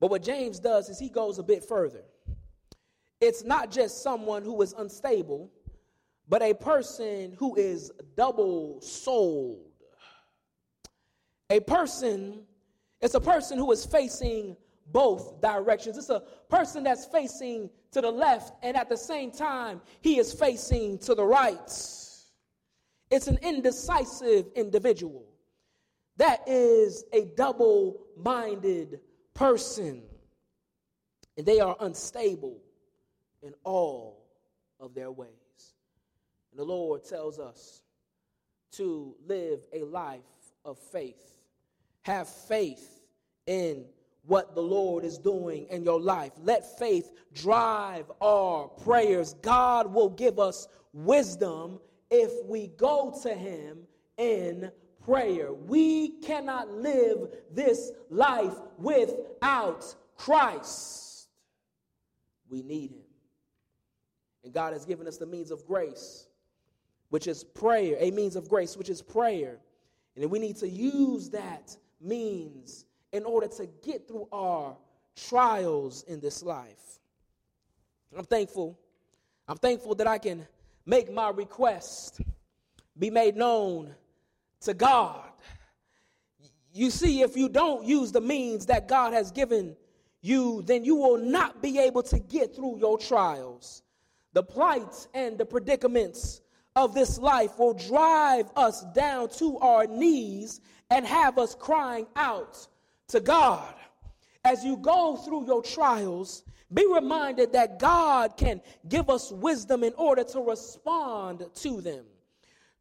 But 0.00 0.10
what 0.10 0.22
James 0.22 0.58
does 0.58 0.88
is 0.88 0.98
he 0.98 1.08
goes 1.08 1.38
a 1.38 1.42
bit 1.42 1.64
further. 1.64 2.02
It's 3.20 3.44
not 3.44 3.70
just 3.70 4.02
someone 4.02 4.42
who 4.42 4.60
is 4.62 4.74
unstable, 4.76 5.50
but 6.28 6.42
a 6.42 6.54
person 6.54 7.36
who 7.38 7.54
is 7.54 7.92
double 8.16 8.80
souled. 8.80 9.70
A 11.50 11.60
person, 11.60 12.40
it's 13.00 13.14
a 13.14 13.20
person 13.20 13.58
who 13.58 13.70
is 13.70 13.84
facing 13.86 14.56
both 14.90 15.40
directions. 15.40 15.96
It's 15.96 16.10
a 16.10 16.22
person 16.48 16.82
that's 16.82 17.04
facing 17.04 17.70
to 17.92 18.00
the 18.00 18.10
left, 18.10 18.54
and 18.62 18.76
at 18.76 18.88
the 18.88 18.96
same 18.96 19.30
time, 19.30 19.80
he 20.00 20.18
is 20.18 20.32
facing 20.32 20.98
to 21.00 21.14
the 21.14 21.24
right. 21.24 21.70
It's 23.10 23.26
an 23.26 23.38
indecisive 23.42 24.46
individual. 24.56 25.26
That 26.16 26.40
is 26.46 27.04
a 27.12 27.24
double 27.36 28.00
minded 28.16 29.00
person. 29.34 30.02
And 31.36 31.46
they 31.46 31.60
are 31.60 31.76
unstable 31.80 32.58
in 33.42 33.54
all 33.64 34.26
of 34.78 34.94
their 34.94 35.10
ways. 35.10 35.28
And 36.50 36.58
the 36.58 36.64
Lord 36.64 37.04
tells 37.04 37.38
us 37.38 37.82
to 38.72 39.14
live 39.26 39.60
a 39.72 39.84
life 39.84 40.20
of 40.64 40.78
faith. 40.78 41.36
Have 42.02 42.28
faith 42.28 43.00
in 43.46 43.84
what 44.24 44.54
the 44.54 44.62
Lord 44.62 45.04
is 45.04 45.18
doing 45.18 45.66
in 45.70 45.82
your 45.82 46.00
life. 46.00 46.32
Let 46.42 46.78
faith 46.78 47.10
drive 47.34 48.10
our 48.20 48.68
prayers. 48.68 49.34
God 49.42 49.92
will 49.92 50.10
give 50.10 50.38
us 50.38 50.68
wisdom 50.92 51.80
if 52.10 52.30
we 52.46 52.68
go 52.68 53.18
to 53.22 53.34
Him 53.34 53.78
in 54.16 54.70
prayer. 55.04 55.52
We 55.52 56.20
cannot 56.20 56.70
live 56.70 57.28
this 57.50 57.92
life 58.10 58.54
without 58.78 59.94
Christ. 60.16 61.28
We 62.48 62.62
need 62.62 62.92
Him. 62.92 63.02
And 64.44 64.52
God 64.52 64.72
has 64.72 64.84
given 64.84 65.06
us 65.06 65.18
the 65.18 65.26
means 65.26 65.50
of 65.50 65.66
grace, 65.66 66.26
which 67.10 67.26
is 67.26 67.44
prayer, 67.44 67.96
a 67.98 68.10
means 68.10 68.36
of 68.36 68.48
grace, 68.48 68.76
which 68.76 68.88
is 68.88 69.00
prayer. 69.00 69.58
And 70.16 70.30
we 70.30 70.38
need 70.38 70.56
to 70.56 70.68
use 70.68 71.30
that 71.30 71.76
means 72.00 72.84
in 73.12 73.24
order 73.24 73.46
to 73.46 73.68
get 73.84 74.08
through 74.08 74.28
our 74.32 74.76
trials 75.16 76.02
in 76.04 76.20
this 76.20 76.42
life. 76.42 76.98
I'm 78.16 78.24
thankful. 78.24 78.78
I'm 79.48 79.56
thankful 79.56 79.94
that 79.96 80.06
I 80.06 80.18
can 80.18 80.46
make 80.84 81.12
my 81.12 81.30
request 81.30 82.20
be 82.98 83.10
made 83.10 83.36
known 83.36 83.94
to 84.62 84.74
God. 84.74 85.24
You 86.72 86.90
see, 86.90 87.22
if 87.22 87.36
you 87.36 87.48
don't 87.48 87.84
use 87.84 88.12
the 88.12 88.20
means 88.20 88.66
that 88.66 88.88
God 88.88 89.12
has 89.12 89.30
given 89.30 89.76
you, 90.22 90.62
then 90.62 90.84
you 90.84 90.96
will 90.96 91.18
not 91.18 91.60
be 91.60 91.78
able 91.78 92.02
to 92.04 92.18
get 92.18 92.56
through 92.56 92.78
your 92.78 92.96
trials. 92.96 93.82
The 94.32 94.42
plights 94.42 95.08
and 95.12 95.36
the 95.36 95.44
predicaments 95.44 96.40
of 96.74 96.94
this 96.94 97.18
life 97.18 97.58
will 97.58 97.74
drive 97.74 98.50
us 98.56 98.84
down 98.94 99.28
to 99.30 99.58
our 99.58 99.86
knees 99.86 100.60
and 100.90 101.06
have 101.06 101.38
us 101.38 101.54
crying 101.54 102.06
out 102.16 102.66
to 103.08 103.20
God. 103.20 103.74
As 104.44 104.64
you 104.64 104.76
go 104.78 105.16
through 105.16 105.46
your 105.46 105.62
trials, 105.62 106.44
be 106.72 106.86
reminded 106.90 107.52
that 107.52 107.78
God 107.78 108.36
can 108.36 108.62
give 108.88 109.10
us 109.10 109.30
wisdom 109.30 109.84
in 109.84 109.92
order 109.98 110.24
to 110.24 110.40
respond 110.40 111.44
to 111.56 111.80
them. 111.82 112.04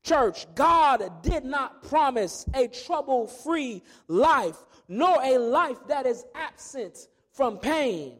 Church, 0.04 0.48
God 0.56 1.22
did 1.22 1.46
not 1.46 1.84
promise 1.84 2.46
a 2.56 2.68
trouble 2.68 3.28
free 3.28 3.84
life, 4.08 4.58
nor 4.88 5.22
a 5.22 5.38
life 5.38 5.78
that 5.88 6.06
is 6.06 6.26
absent 6.34 7.08
from 7.32 7.58
pain. 7.58 8.18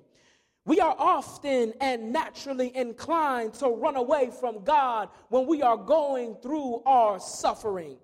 We 0.64 0.80
are 0.80 0.96
often 0.98 1.74
and 1.82 2.14
naturally 2.14 2.76
inclined 2.76 3.56
to 3.56 3.68
run 3.68 3.96
away 3.96 4.30
from 4.40 4.64
God 4.64 5.10
when 5.30 5.48
we 5.48 5.64
are 5.64 5.78
going 5.78 6.36
through 6.36 6.84
our 6.86 7.20
suffering. 7.20 7.98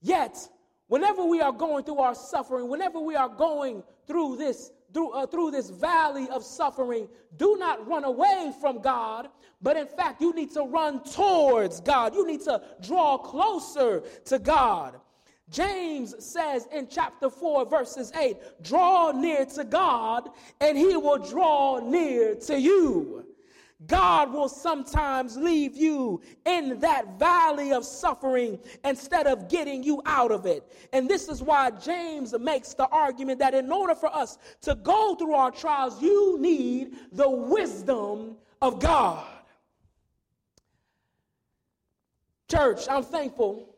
Yet, 0.00 0.48
whenever 0.86 1.24
we 1.24 1.40
are 1.40 1.52
going 1.52 1.84
through 1.84 1.98
our 1.98 2.14
suffering, 2.14 2.68
whenever 2.68 3.00
we 3.00 3.16
are 3.16 3.28
going 3.28 3.82
through 4.06 4.36
this 4.36 4.70
through, 4.92 5.10
uh, 5.10 5.26
through 5.26 5.50
this 5.50 5.70
valley 5.70 6.28
of 6.30 6.44
suffering, 6.44 7.08
do 7.36 7.56
not 7.58 7.86
run 7.86 8.04
away 8.04 8.52
from 8.60 8.80
God, 8.80 9.28
but 9.62 9.76
in 9.76 9.86
fact, 9.86 10.20
you 10.20 10.32
need 10.34 10.52
to 10.52 10.62
run 10.62 11.02
towards 11.02 11.80
God. 11.80 12.14
You 12.14 12.26
need 12.26 12.42
to 12.42 12.62
draw 12.82 13.18
closer 13.18 14.02
to 14.26 14.38
God. 14.38 15.00
James 15.50 16.14
says 16.24 16.66
in 16.72 16.88
chapter 16.88 17.30
4, 17.30 17.66
verses 17.66 18.12
8, 18.18 18.36
draw 18.62 19.12
near 19.12 19.44
to 19.46 19.64
God, 19.64 20.30
and 20.60 20.76
he 20.76 20.96
will 20.96 21.18
draw 21.18 21.78
near 21.78 22.34
to 22.34 22.58
you. 22.58 23.25
God 23.84 24.32
will 24.32 24.48
sometimes 24.48 25.36
leave 25.36 25.76
you 25.76 26.22
in 26.46 26.80
that 26.80 27.18
valley 27.18 27.72
of 27.72 27.84
suffering 27.84 28.58
instead 28.84 29.26
of 29.26 29.50
getting 29.50 29.82
you 29.82 30.00
out 30.06 30.32
of 30.32 30.46
it. 30.46 30.64
And 30.94 31.08
this 31.08 31.28
is 31.28 31.42
why 31.42 31.70
James 31.72 32.34
makes 32.38 32.72
the 32.72 32.88
argument 32.88 33.38
that 33.40 33.52
in 33.52 33.70
order 33.70 33.94
for 33.94 34.14
us 34.14 34.38
to 34.62 34.76
go 34.76 35.14
through 35.14 35.34
our 35.34 35.50
trials, 35.50 36.00
you 36.00 36.38
need 36.40 36.94
the 37.12 37.28
wisdom 37.28 38.36
of 38.62 38.80
God. 38.80 39.26
Church, 42.50 42.88
I'm 42.88 43.02
thankful 43.02 43.74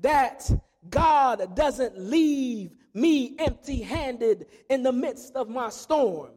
that 0.00 0.48
God 0.90 1.56
doesn't 1.56 1.98
leave 1.98 2.76
me 2.92 3.34
empty 3.40 3.80
handed 3.80 4.46
in 4.70 4.84
the 4.84 4.92
midst 4.92 5.34
of 5.34 5.48
my 5.48 5.70
storm. 5.70 6.30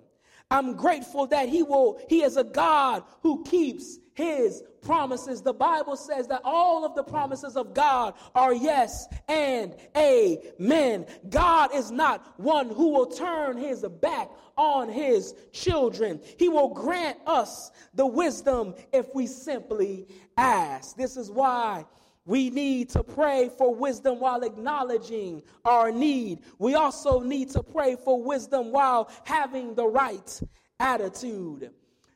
I'm 0.49 0.75
grateful 0.75 1.27
that 1.27 1.49
he 1.49 1.63
will 1.63 1.99
he 2.07 2.23
is 2.23 2.37
a 2.37 2.43
God 2.43 3.03
who 3.21 3.43
keeps 3.43 3.99
his 4.13 4.63
promises. 4.81 5.41
The 5.41 5.53
Bible 5.53 5.97
says 5.97 6.27
that 6.27 6.41
all 6.43 6.85
of 6.85 6.95
the 6.95 7.03
promises 7.03 7.57
of 7.57 7.73
God 7.73 8.13
are 8.33 8.53
yes 8.53 9.07
and 9.27 9.75
amen. 9.95 11.05
God 11.29 11.75
is 11.75 11.91
not 11.91 12.39
one 12.39 12.69
who 12.69 12.89
will 12.89 13.05
turn 13.05 13.57
his 13.57 13.83
back 14.01 14.29
on 14.55 14.89
his 14.89 15.35
children. 15.51 16.21
He 16.39 16.49
will 16.49 16.69
grant 16.69 17.19
us 17.27 17.71
the 17.93 18.07
wisdom 18.07 18.73
if 18.93 19.13
we 19.13 19.27
simply 19.27 20.07
ask. 20.37 20.95
This 20.95 21.17
is 21.17 21.29
why 21.29 21.85
we 22.27 22.49
need 22.49 22.89
to 22.89 23.03
pray 23.03 23.49
for 23.57 23.73
wisdom 23.73 24.19
while 24.19 24.43
acknowledging 24.43 25.41
our 25.63 25.91
need. 25.91 26.39
We 26.59 26.75
also 26.75 27.21
need 27.21 27.49
to 27.51 27.63
pray 27.63 27.95
for 27.95 28.21
wisdom 28.21 28.71
while 28.73 29.09
having 29.23 29.73
the 29.73 29.87
right 29.87 30.41
attitude. 30.77 31.71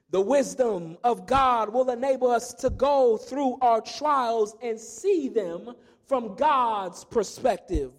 The 0.09 0.19
wisdom 0.19 0.97
of 1.05 1.25
God 1.25 1.71
will 1.71 1.89
enable 1.89 2.29
us 2.29 2.53
to 2.55 2.69
go 2.69 3.15
through 3.15 3.57
our 3.61 3.79
trials 3.79 4.53
and 4.61 4.77
see 4.77 5.29
them 5.29 5.75
from 6.05 6.35
God's 6.35 7.05
perspective. 7.05 7.93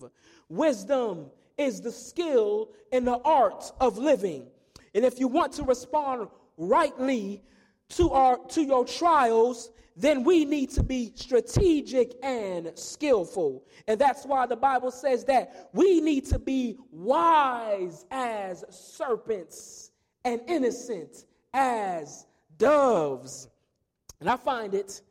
Wisdom 0.50 1.30
is 1.56 1.80
the 1.80 1.90
skill 1.90 2.68
in 2.92 3.06
the 3.06 3.18
art 3.24 3.72
of 3.80 3.96
living. 3.96 4.48
And 4.94 5.06
if 5.06 5.18
you 5.18 5.28
want 5.28 5.54
to 5.54 5.62
respond 5.62 6.28
rightly 6.58 7.42
to 7.90 8.10
our 8.10 8.36
to 8.48 8.62
your 8.62 8.84
trials, 8.84 9.70
then 9.97 10.24
we 10.24 10.45
need 10.45 10.70
to 10.70 10.82
be 10.82 11.12
strategic 11.14 12.14
and 12.22 12.72
skillful. 12.74 13.64
And 13.86 14.01
that's 14.01 14.24
why 14.24 14.47
the 14.47 14.57
Bible 14.57 14.90
says 14.90 15.24
that 15.24 15.68
we 15.72 16.01
need 16.01 16.26
to 16.26 16.38
be 16.38 16.78
wise 16.90 18.07
as 18.11 18.64
serpents 18.70 19.90
and 20.24 20.40
innocent 20.47 21.24
as 21.53 22.26
doves. 22.59 23.49
And 24.20 24.30
I 24.30 24.36
find 24.36 24.74
it 24.74 25.03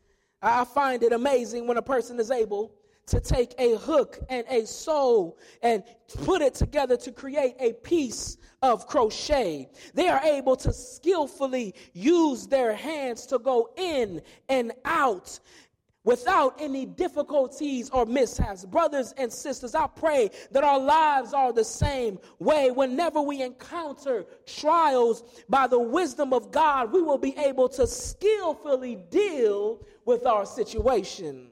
I 0.41 0.65
find 0.65 1.03
it 1.03 1.13
amazing 1.13 1.67
when 1.67 1.77
a 1.77 1.83
person 1.83 2.19
is 2.19 2.31
able 2.31 2.73
to 3.07 3.19
take 3.19 3.53
a 3.59 3.75
hook 3.75 4.19
and 4.29 4.45
a 4.49 4.65
sole 4.65 5.37
and 5.61 5.83
put 6.23 6.41
it 6.41 6.55
together 6.55 6.97
to 6.97 7.11
create 7.11 7.55
a 7.59 7.73
piece 7.73 8.37
of 8.61 8.87
crochet. 8.87 9.69
They 9.93 10.07
are 10.07 10.21
able 10.23 10.55
to 10.57 10.71
skillfully 10.71 11.73
use 11.93 12.47
their 12.47 12.75
hands 12.75 13.25
to 13.27 13.39
go 13.39 13.71
in 13.75 14.21
and 14.49 14.71
out 14.85 15.39
without 16.03 16.59
any 16.59 16.85
difficulties 16.85 17.89
or 17.91 18.05
mishaps. 18.05 18.65
Brothers 18.65 19.13
and 19.17 19.31
sisters, 19.31 19.75
I 19.75 19.87
pray 19.87 20.31
that 20.51 20.63
our 20.63 20.79
lives 20.79 21.33
are 21.33 21.53
the 21.53 21.63
same 21.63 22.19
way. 22.39 22.71
Whenever 22.71 23.21
we 23.21 23.41
encounter 23.41 24.25
trials 24.45 25.23
by 25.47 25.67
the 25.67 25.79
wisdom 25.79 26.33
of 26.33 26.51
God, 26.51 26.91
we 26.91 27.01
will 27.01 27.17
be 27.17 27.37
able 27.37 27.69
to 27.69 27.85
skillfully 27.85 28.95
deal 29.09 29.85
with 30.05 30.25
our 30.25 30.45
situation. 30.45 31.51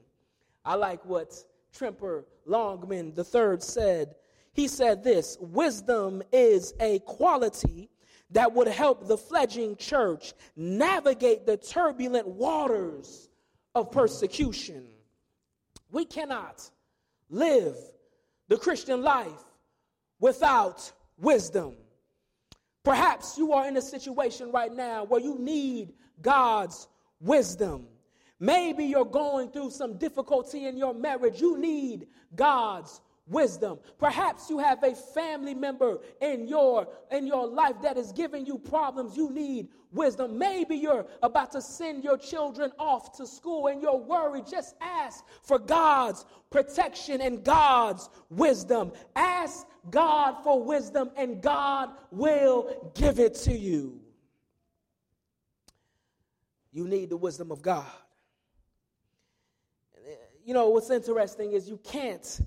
I 0.64 0.74
like 0.74 1.04
what 1.04 1.32
Tremper 1.72 2.24
Longman 2.44 3.14
III 3.16 3.60
said. 3.60 4.16
He 4.52 4.68
said 4.68 5.04
this 5.04 5.36
Wisdom 5.40 6.22
is 6.32 6.74
a 6.80 6.98
quality 7.00 7.90
that 8.32 8.52
would 8.52 8.68
help 8.68 9.06
the 9.06 9.16
fledgling 9.16 9.76
church 9.76 10.34
navigate 10.56 11.46
the 11.46 11.56
turbulent 11.56 12.26
waters 12.26 13.28
of 13.74 13.90
persecution. 13.90 14.86
We 15.90 16.04
cannot 16.04 16.70
live 17.28 17.76
the 18.48 18.56
Christian 18.56 19.02
life 19.02 19.44
without 20.20 20.92
wisdom. 21.18 21.74
Perhaps 22.84 23.36
you 23.36 23.52
are 23.52 23.66
in 23.66 23.76
a 23.76 23.82
situation 23.82 24.50
right 24.52 24.72
now 24.72 25.04
where 25.04 25.20
you 25.20 25.38
need 25.38 25.92
God's 26.22 26.88
wisdom. 27.20 27.86
Maybe 28.38 28.84
you're 28.84 29.04
going 29.04 29.50
through 29.50 29.70
some 29.70 29.98
difficulty 29.98 30.66
in 30.66 30.78
your 30.78 30.94
marriage. 30.94 31.40
You 31.40 31.58
need 31.58 32.06
God's 32.34 33.00
wisdom. 33.30 33.78
Perhaps 33.98 34.50
you 34.50 34.58
have 34.58 34.82
a 34.82 34.94
family 34.94 35.54
member 35.54 35.98
in 36.20 36.46
your 36.46 36.88
in 37.10 37.26
your 37.26 37.46
life 37.46 37.76
that 37.82 37.96
is 37.96 38.12
giving 38.12 38.44
you 38.44 38.58
problems. 38.58 39.16
You 39.16 39.30
need 39.30 39.68
wisdom. 39.92 40.38
Maybe 40.38 40.76
you're 40.76 41.06
about 41.22 41.52
to 41.52 41.62
send 41.62 42.04
your 42.04 42.18
children 42.18 42.72
off 42.78 43.16
to 43.16 43.26
school 43.26 43.68
and 43.68 43.80
you're 43.80 43.96
worried. 43.96 44.46
Just 44.46 44.74
ask 44.80 45.24
for 45.42 45.58
God's 45.58 46.26
protection 46.50 47.20
and 47.20 47.42
God's 47.42 48.08
wisdom. 48.28 48.92
Ask 49.16 49.66
God 49.90 50.42
for 50.42 50.62
wisdom 50.62 51.10
and 51.16 51.40
God 51.40 51.90
will 52.10 52.92
give 52.94 53.18
it 53.18 53.34
to 53.36 53.56
you. 53.56 54.00
You 56.72 56.86
need 56.86 57.10
the 57.10 57.16
wisdom 57.16 57.50
of 57.50 57.62
God 57.62 57.86
you 60.44 60.54
know, 60.54 60.68
what's 60.68 60.90
interesting 60.90 61.52
is 61.52 61.68
you 61.68 61.78
can't 61.84 62.40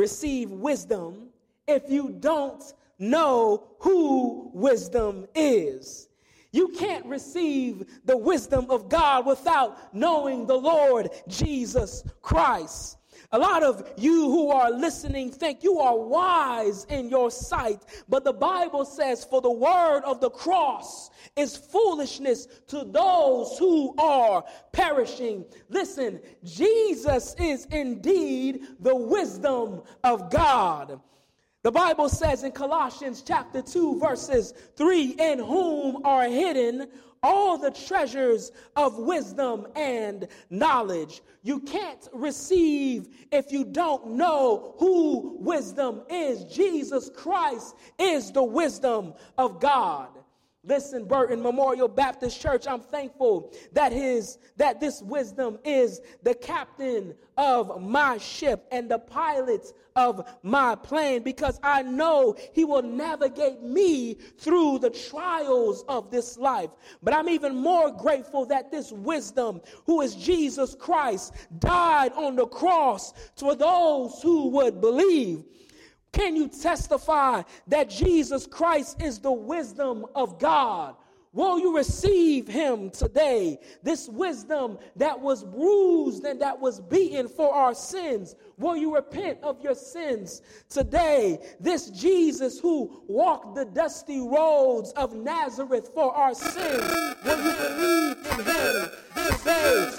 receive 0.00 0.50
wisdom 0.50 1.28
if 1.68 1.90
you 1.90 2.16
don't 2.20 2.72
know 2.98 3.68
who 3.80 4.50
wisdom 4.54 5.26
is. 5.34 6.08
You 6.52 6.68
can't 6.68 7.04
receive 7.04 7.84
the 8.06 8.16
wisdom 8.16 8.66
of 8.70 8.88
God 8.88 9.26
without 9.26 9.94
knowing 9.94 10.46
the 10.46 10.56
Lord 10.56 11.10
Jesus 11.28 12.02
Christ. 12.22 12.96
A 13.32 13.38
lot 13.38 13.62
of 13.62 13.92
you 13.96 14.28
who 14.28 14.50
are 14.50 14.72
listening 14.72 15.30
think 15.30 15.62
you 15.62 15.78
are 15.78 15.96
wise 15.96 16.84
in 16.86 17.08
your 17.08 17.30
sight, 17.30 17.80
but 18.08 18.24
the 18.24 18.32
Bible 18.32 18.84
says, 18.84 19.24
For 19.24 19.40
the 19.40 19.50
word 19.50 20.02
of 20.04 20.20
the 20.20 20.30
cross 20.30 21.10
is 21.36 21.56
foolishness 21.56 22.48
to 22.66 22.84
those 22.84 23.56
who 23.56 23.94
are 23.98 24.44
perishing. 24.72 25.44
Listen, 25.68 26.20
Jesus 26.42 27.36
is 27.38 27.66
indeed 27.66 28.66
the 28.80 28.96
wisdom 28.96 29.82
of 30.02 30.30
God. 30.30 31.00
The 31.62 31.70
Bible 31.70 32.08
says 32.08 32.42
in 32.42 32.52
Colossians 32.52 33.22
chapter 33.22 33.60
2, 33.60 33.98
verses 34.00 34.54
3 34.76 35.16
In 35.18 35.38
whom 35.38 36.06
are 36.06 36.24
hidden 36.24 36.88
all 37.22 37.58
the 37.58 37.70
treasures 37.70 38.50
of 38.76 38.98
wisdom 38.98 39.66
and 39.76 40.26
knowledge. 40.48 41.20
You 41.42 41.60
can't 41.60 42.08
receive 42.12 43.08
if 43.30 43.52
you 43.52 43.64
don't 43.64 44.12
know 44.12 44.74
who 44.78 45.36
wisdom 45.38 46.02
is. 46.08 46.44
Jesus 46.44 47.10
Christ 47.14 47.76
is 47.98 48.32
the 48.32 48.42
wisdom 48.42 49.14
of 49.36 49.60
God. 49.60 50.08
Listen, 50.62 51.06
Burton 51.06 51.42
Memorial 51.42 51.88
Baptist 51.88 52.38
Church, 52.38 52.66
I'm 52.66 52.80
thankful 52.80 53.50
that 53.72 53.92
his 53.92 54.38
that 54.58 54.78
this 54.78 55.00
wisdom 55.00 55.58
is 55.64 56.02
the 56.22 56.34
captain 56.34 57.14
of 57.38 57.80
my 57.80 58.18
ship 58.18 58.66
and 58.70 58.90
the 58.90 58.98
pilot 58.98 59.72
of 59.96 60.28
my 60.42 60.74
plane 60.74 61.22
because 61.22 61.58
I 61.62 61.80
know 61.80 62.36
he 62.52 62.66
will 62.66 62.82
navigate 62.82 63.62
me 63.62 64.14
through 64.38 64.80
the 64.80 64.90
trials 64.90 65.82
of 65.88 66.10
this 66.10 66.36
life. 66.36 66.70
But 67.02 67.14
I'm 67.14 67.30
even 67.30 67.56
more 67.56 67.90
grateful 67.90 68.44
that 68.46 68.70
this 68.70 68.92
wisdom, 68.92 69.62
who 69.86 70.02
is 70.02 70.14
Jesus 70.14 70.74
Christ, 70.74 71.32
died 71.58 72.12
on 72.12 72.36
the 72.36 72.46
cross 72.46 73.14
for 73.34 73.54
those 73.54 74.20
who 74.22 74.48
would 74.50 74.82
believe. 74.82 75.44
Can 76.12 76.36
you 76.36 76.48
testify 76.48 77.42
that 77.68 77.88
Jesus 77.88 78.46
Christ 78.46 79.00
is 79.02 79.18
the 79.18 79.32
wisdom 79.32 80.06
of 80.14 80.38
God? 80.38 80.96
Will 81.32 81.60
you 81.60 81.76
receive 81.76 82.48
him 82.48 82.90
today? 82.90 83.60
This 83.84 84.08
wisdom 84.08 84.78
that 84.96 85.20
was 85.20 85.44
bruised 85.44 86.24
and 86.24 86.40
that 86.40 86.58
was 86.58 86.80
beaten 86.80 87.28
for 87.28 87.54
our 87.54 87.72
sins. 87.72 88.34
Will 88.58 88.76
you 88.76 88.92
repent 88.92 89.38
of 89.44 89.62
your 89.62 89.76
sins 89.76 90.42
today? 90.68 91.38
This 91.60 91.90
Jesus 91.90 92.58
who 92.58 93.04
walked 93.06 93.54
the 93.54 93.64
dusty 93.64 94.18
roads 94.18 94.90
of 94.92 95.14
Nazareth 95.14 95.92
for 95.94 96.12
our 96.12 96.34
sins. 96.34 96.82
Will 97.24 97.44
you 97.44 97.52
believe 97.52 98.16
in 98.26 98.44
him 98.44 98.90
today? 99.28 99.90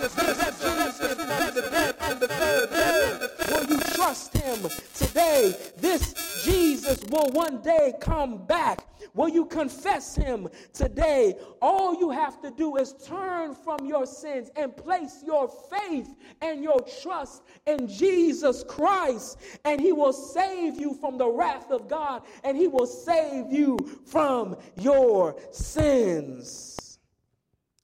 Will 3.47 3.65
you 3.69 3.79
trust 3.95 4.37
him 4.37 4.69
today? 4.95 5.55
This 5.77 6.43
Jesus 6.43 7.01
will 7.09 7.31
one 7.31 7.61
day 7.61 7.93
come 8.01 8.45
back 8.45 8.83
Will 9.13 9.29
you 9.29 9.45
confess 9.45 10.15
him 10.15 10.47
today? 10.73 11.35
All 11.61 11.99
you 11.99 12.09
have 12.11 12.41
to 12.41 12.51
do 12.51 12.77
is 12.77 12.93
turn 13.05 13.53
from 13.53 13.85
your 13.85 14.05
sins 14.05 14.49
and 14.55 14.75
place 14.75 15.23
your 15.25 15.49
faith 15.69 16.15
and 16.41 16.63
your 16.63 16.79
trust 17.01 17.43
in 17.65 17.87
Jesus 17.87 18.63
Christ, 18.67 19.37
and 19.65 19.81
he 19.81 19.91
will 19.91 20.13
save 20.13 20.79
you 20.79 20.93
from 20.93 21.17
the 21.17 21.27
wrath 21.27 21.71
of 21.71 21.87
God, 21.87 22.23
and 22.43 22.55
he 22.55 22.67
will 22.67 22.87
save 22.87 23.51
you 23.51 23.77
from 24.05 24.55
your 24.79 25.35
sins. 25.51 26.99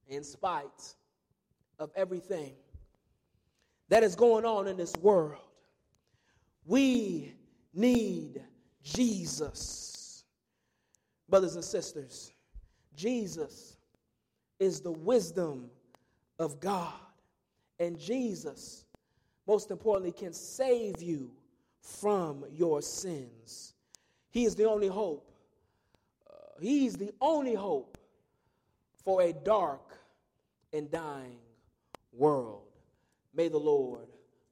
In 0.07 0.23
spite 0.23 0.95
of 1.79 1.91
everything 1.95 2.53
that 3.89 4.03
is 4.03 4.15
going 4.15 4.45
on 4.45 4.67
in 4.67 4.77
this 4.77 4.93
world, 5.01 5.41
we 6.65 7.33
need 7.73 8.41
Jesus. 8.81 9.96
Brothers 11.29 11.55
and 11.55 11.63
sisters, 11.63 12.31
Jesus 12.95 13.77
is 14.59 14.81
the 14.81 14.91
wisdom 14.91 15.69
of 16.39 16.59
God. 16.59 16.93
And 17.79 17.99
Jesus, 17.99 18.85
most 19.45 19.69
importantly, 19.71 20.11
can 20.11 20.33
save 20.33 21.01
you 21.01 21.31
from 21.81 22.43
your 22.51 22.81
sins. 22.81 23.73
He 24.29 24.45
is 24.45 24.55
the 24.55 24.65
only 24.65 24.87
hope. 24.87 25.31
Uh, 26.29 26.33
he's 26.59 26.95
the 26.95 27.11
only 27.21 27.53
hope 27.53 27.97
for 29.03 29.21
a 29.21 29.33
dark 29.33 29.97
and 30.73 30.89
dying 30.89 31.39
world. 32.11 32.63
May 33.33 33.47
the 33.47 33.57
Lord 33.57 34.07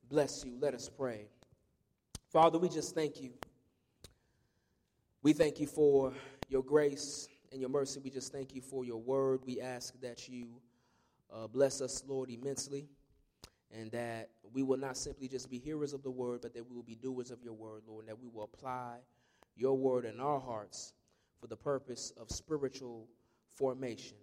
bless 0.09 0.45
you. 0.45 0.57
Let 0.59 0.73
us 0.73 0.89
pray. 0.89 1.25
Father, 2.31 2.57
we 2.57 2.69
just 2.69 2.93
thank 2.93 3.21
you. 3.21 3.31
We 5.23 5.33
thank 5.33 5.59
you 5.59 5.67
for 5.67 6.13
your 6.49 6.63
grace 6.63 7.27
and 7.51 7.59
your 7.59 7.69
mercy. 7.69 7.99
We 8.03 8.09
just 8.09 8.31
thank 8.31 8.55
you 8.55 8.61
for 8.61 8.85
your 8.85 9.01
word. 9.01 9.41
We 9.45 9.61
ask 9.61 9.99
that 10.01 10.27
you 10.27 10.47
uh, 11.33 11.47
bless 11.47 11.81
us, 11.81 12.03
Lord, 12.07 12.29
immensely, 12.29 12.87
and 13.71 13.91
that 13.91 14.29
we 14.53 14.63
will 14.63 14.77
not 14.77 14.97
simply 14.97 15.27
just 15.27 15.49
be 15.49 15.57
hearers 15.57 15.93
of 15.93 16.03
the 16.03 16.11
word, 16.11 16.41
but 16.41 16.53
that 16.53 16.69
we 16.69 16.75
will 16.75 16.83
be 16.83 16.95
doers 16.95 17.31
of 17.31 17.43
your 17.43 17.53
word, 17.53 17.83
Lord, 17.87 18.01
and 18.01 18.09
that 18.09 18.19
we 18.19 18.27
will 18.27 18.43
apply 18.43 18.97
your 19.55 19.77
word 19.77 20.05
in 20.05 20.19
our 20.19 20.39
hearts 20.39 20.93
for 21.39 21.47
the 21.47 21.57
purpose 21.57 22.11
of 22.17 22.29
spiritual 22.29 23.07
formation. 23.55 24.17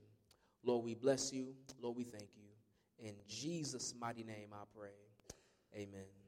Lord, 0.65 0.85
we 0.85 0.95
bless 0.95 1.33
you. 1.33 1.55
Lord, 1.81 1.97
we 1.97 2.05
thank 2.05 2.29
you. 2.37 3.07
In 3.07 3.15
Jesus' 3.29 3.95
mighty 3.99 4.23
name 4.23 4.49
I 4.53 4.65
pray. 4.77 4.91
Amen. 5.75 6.22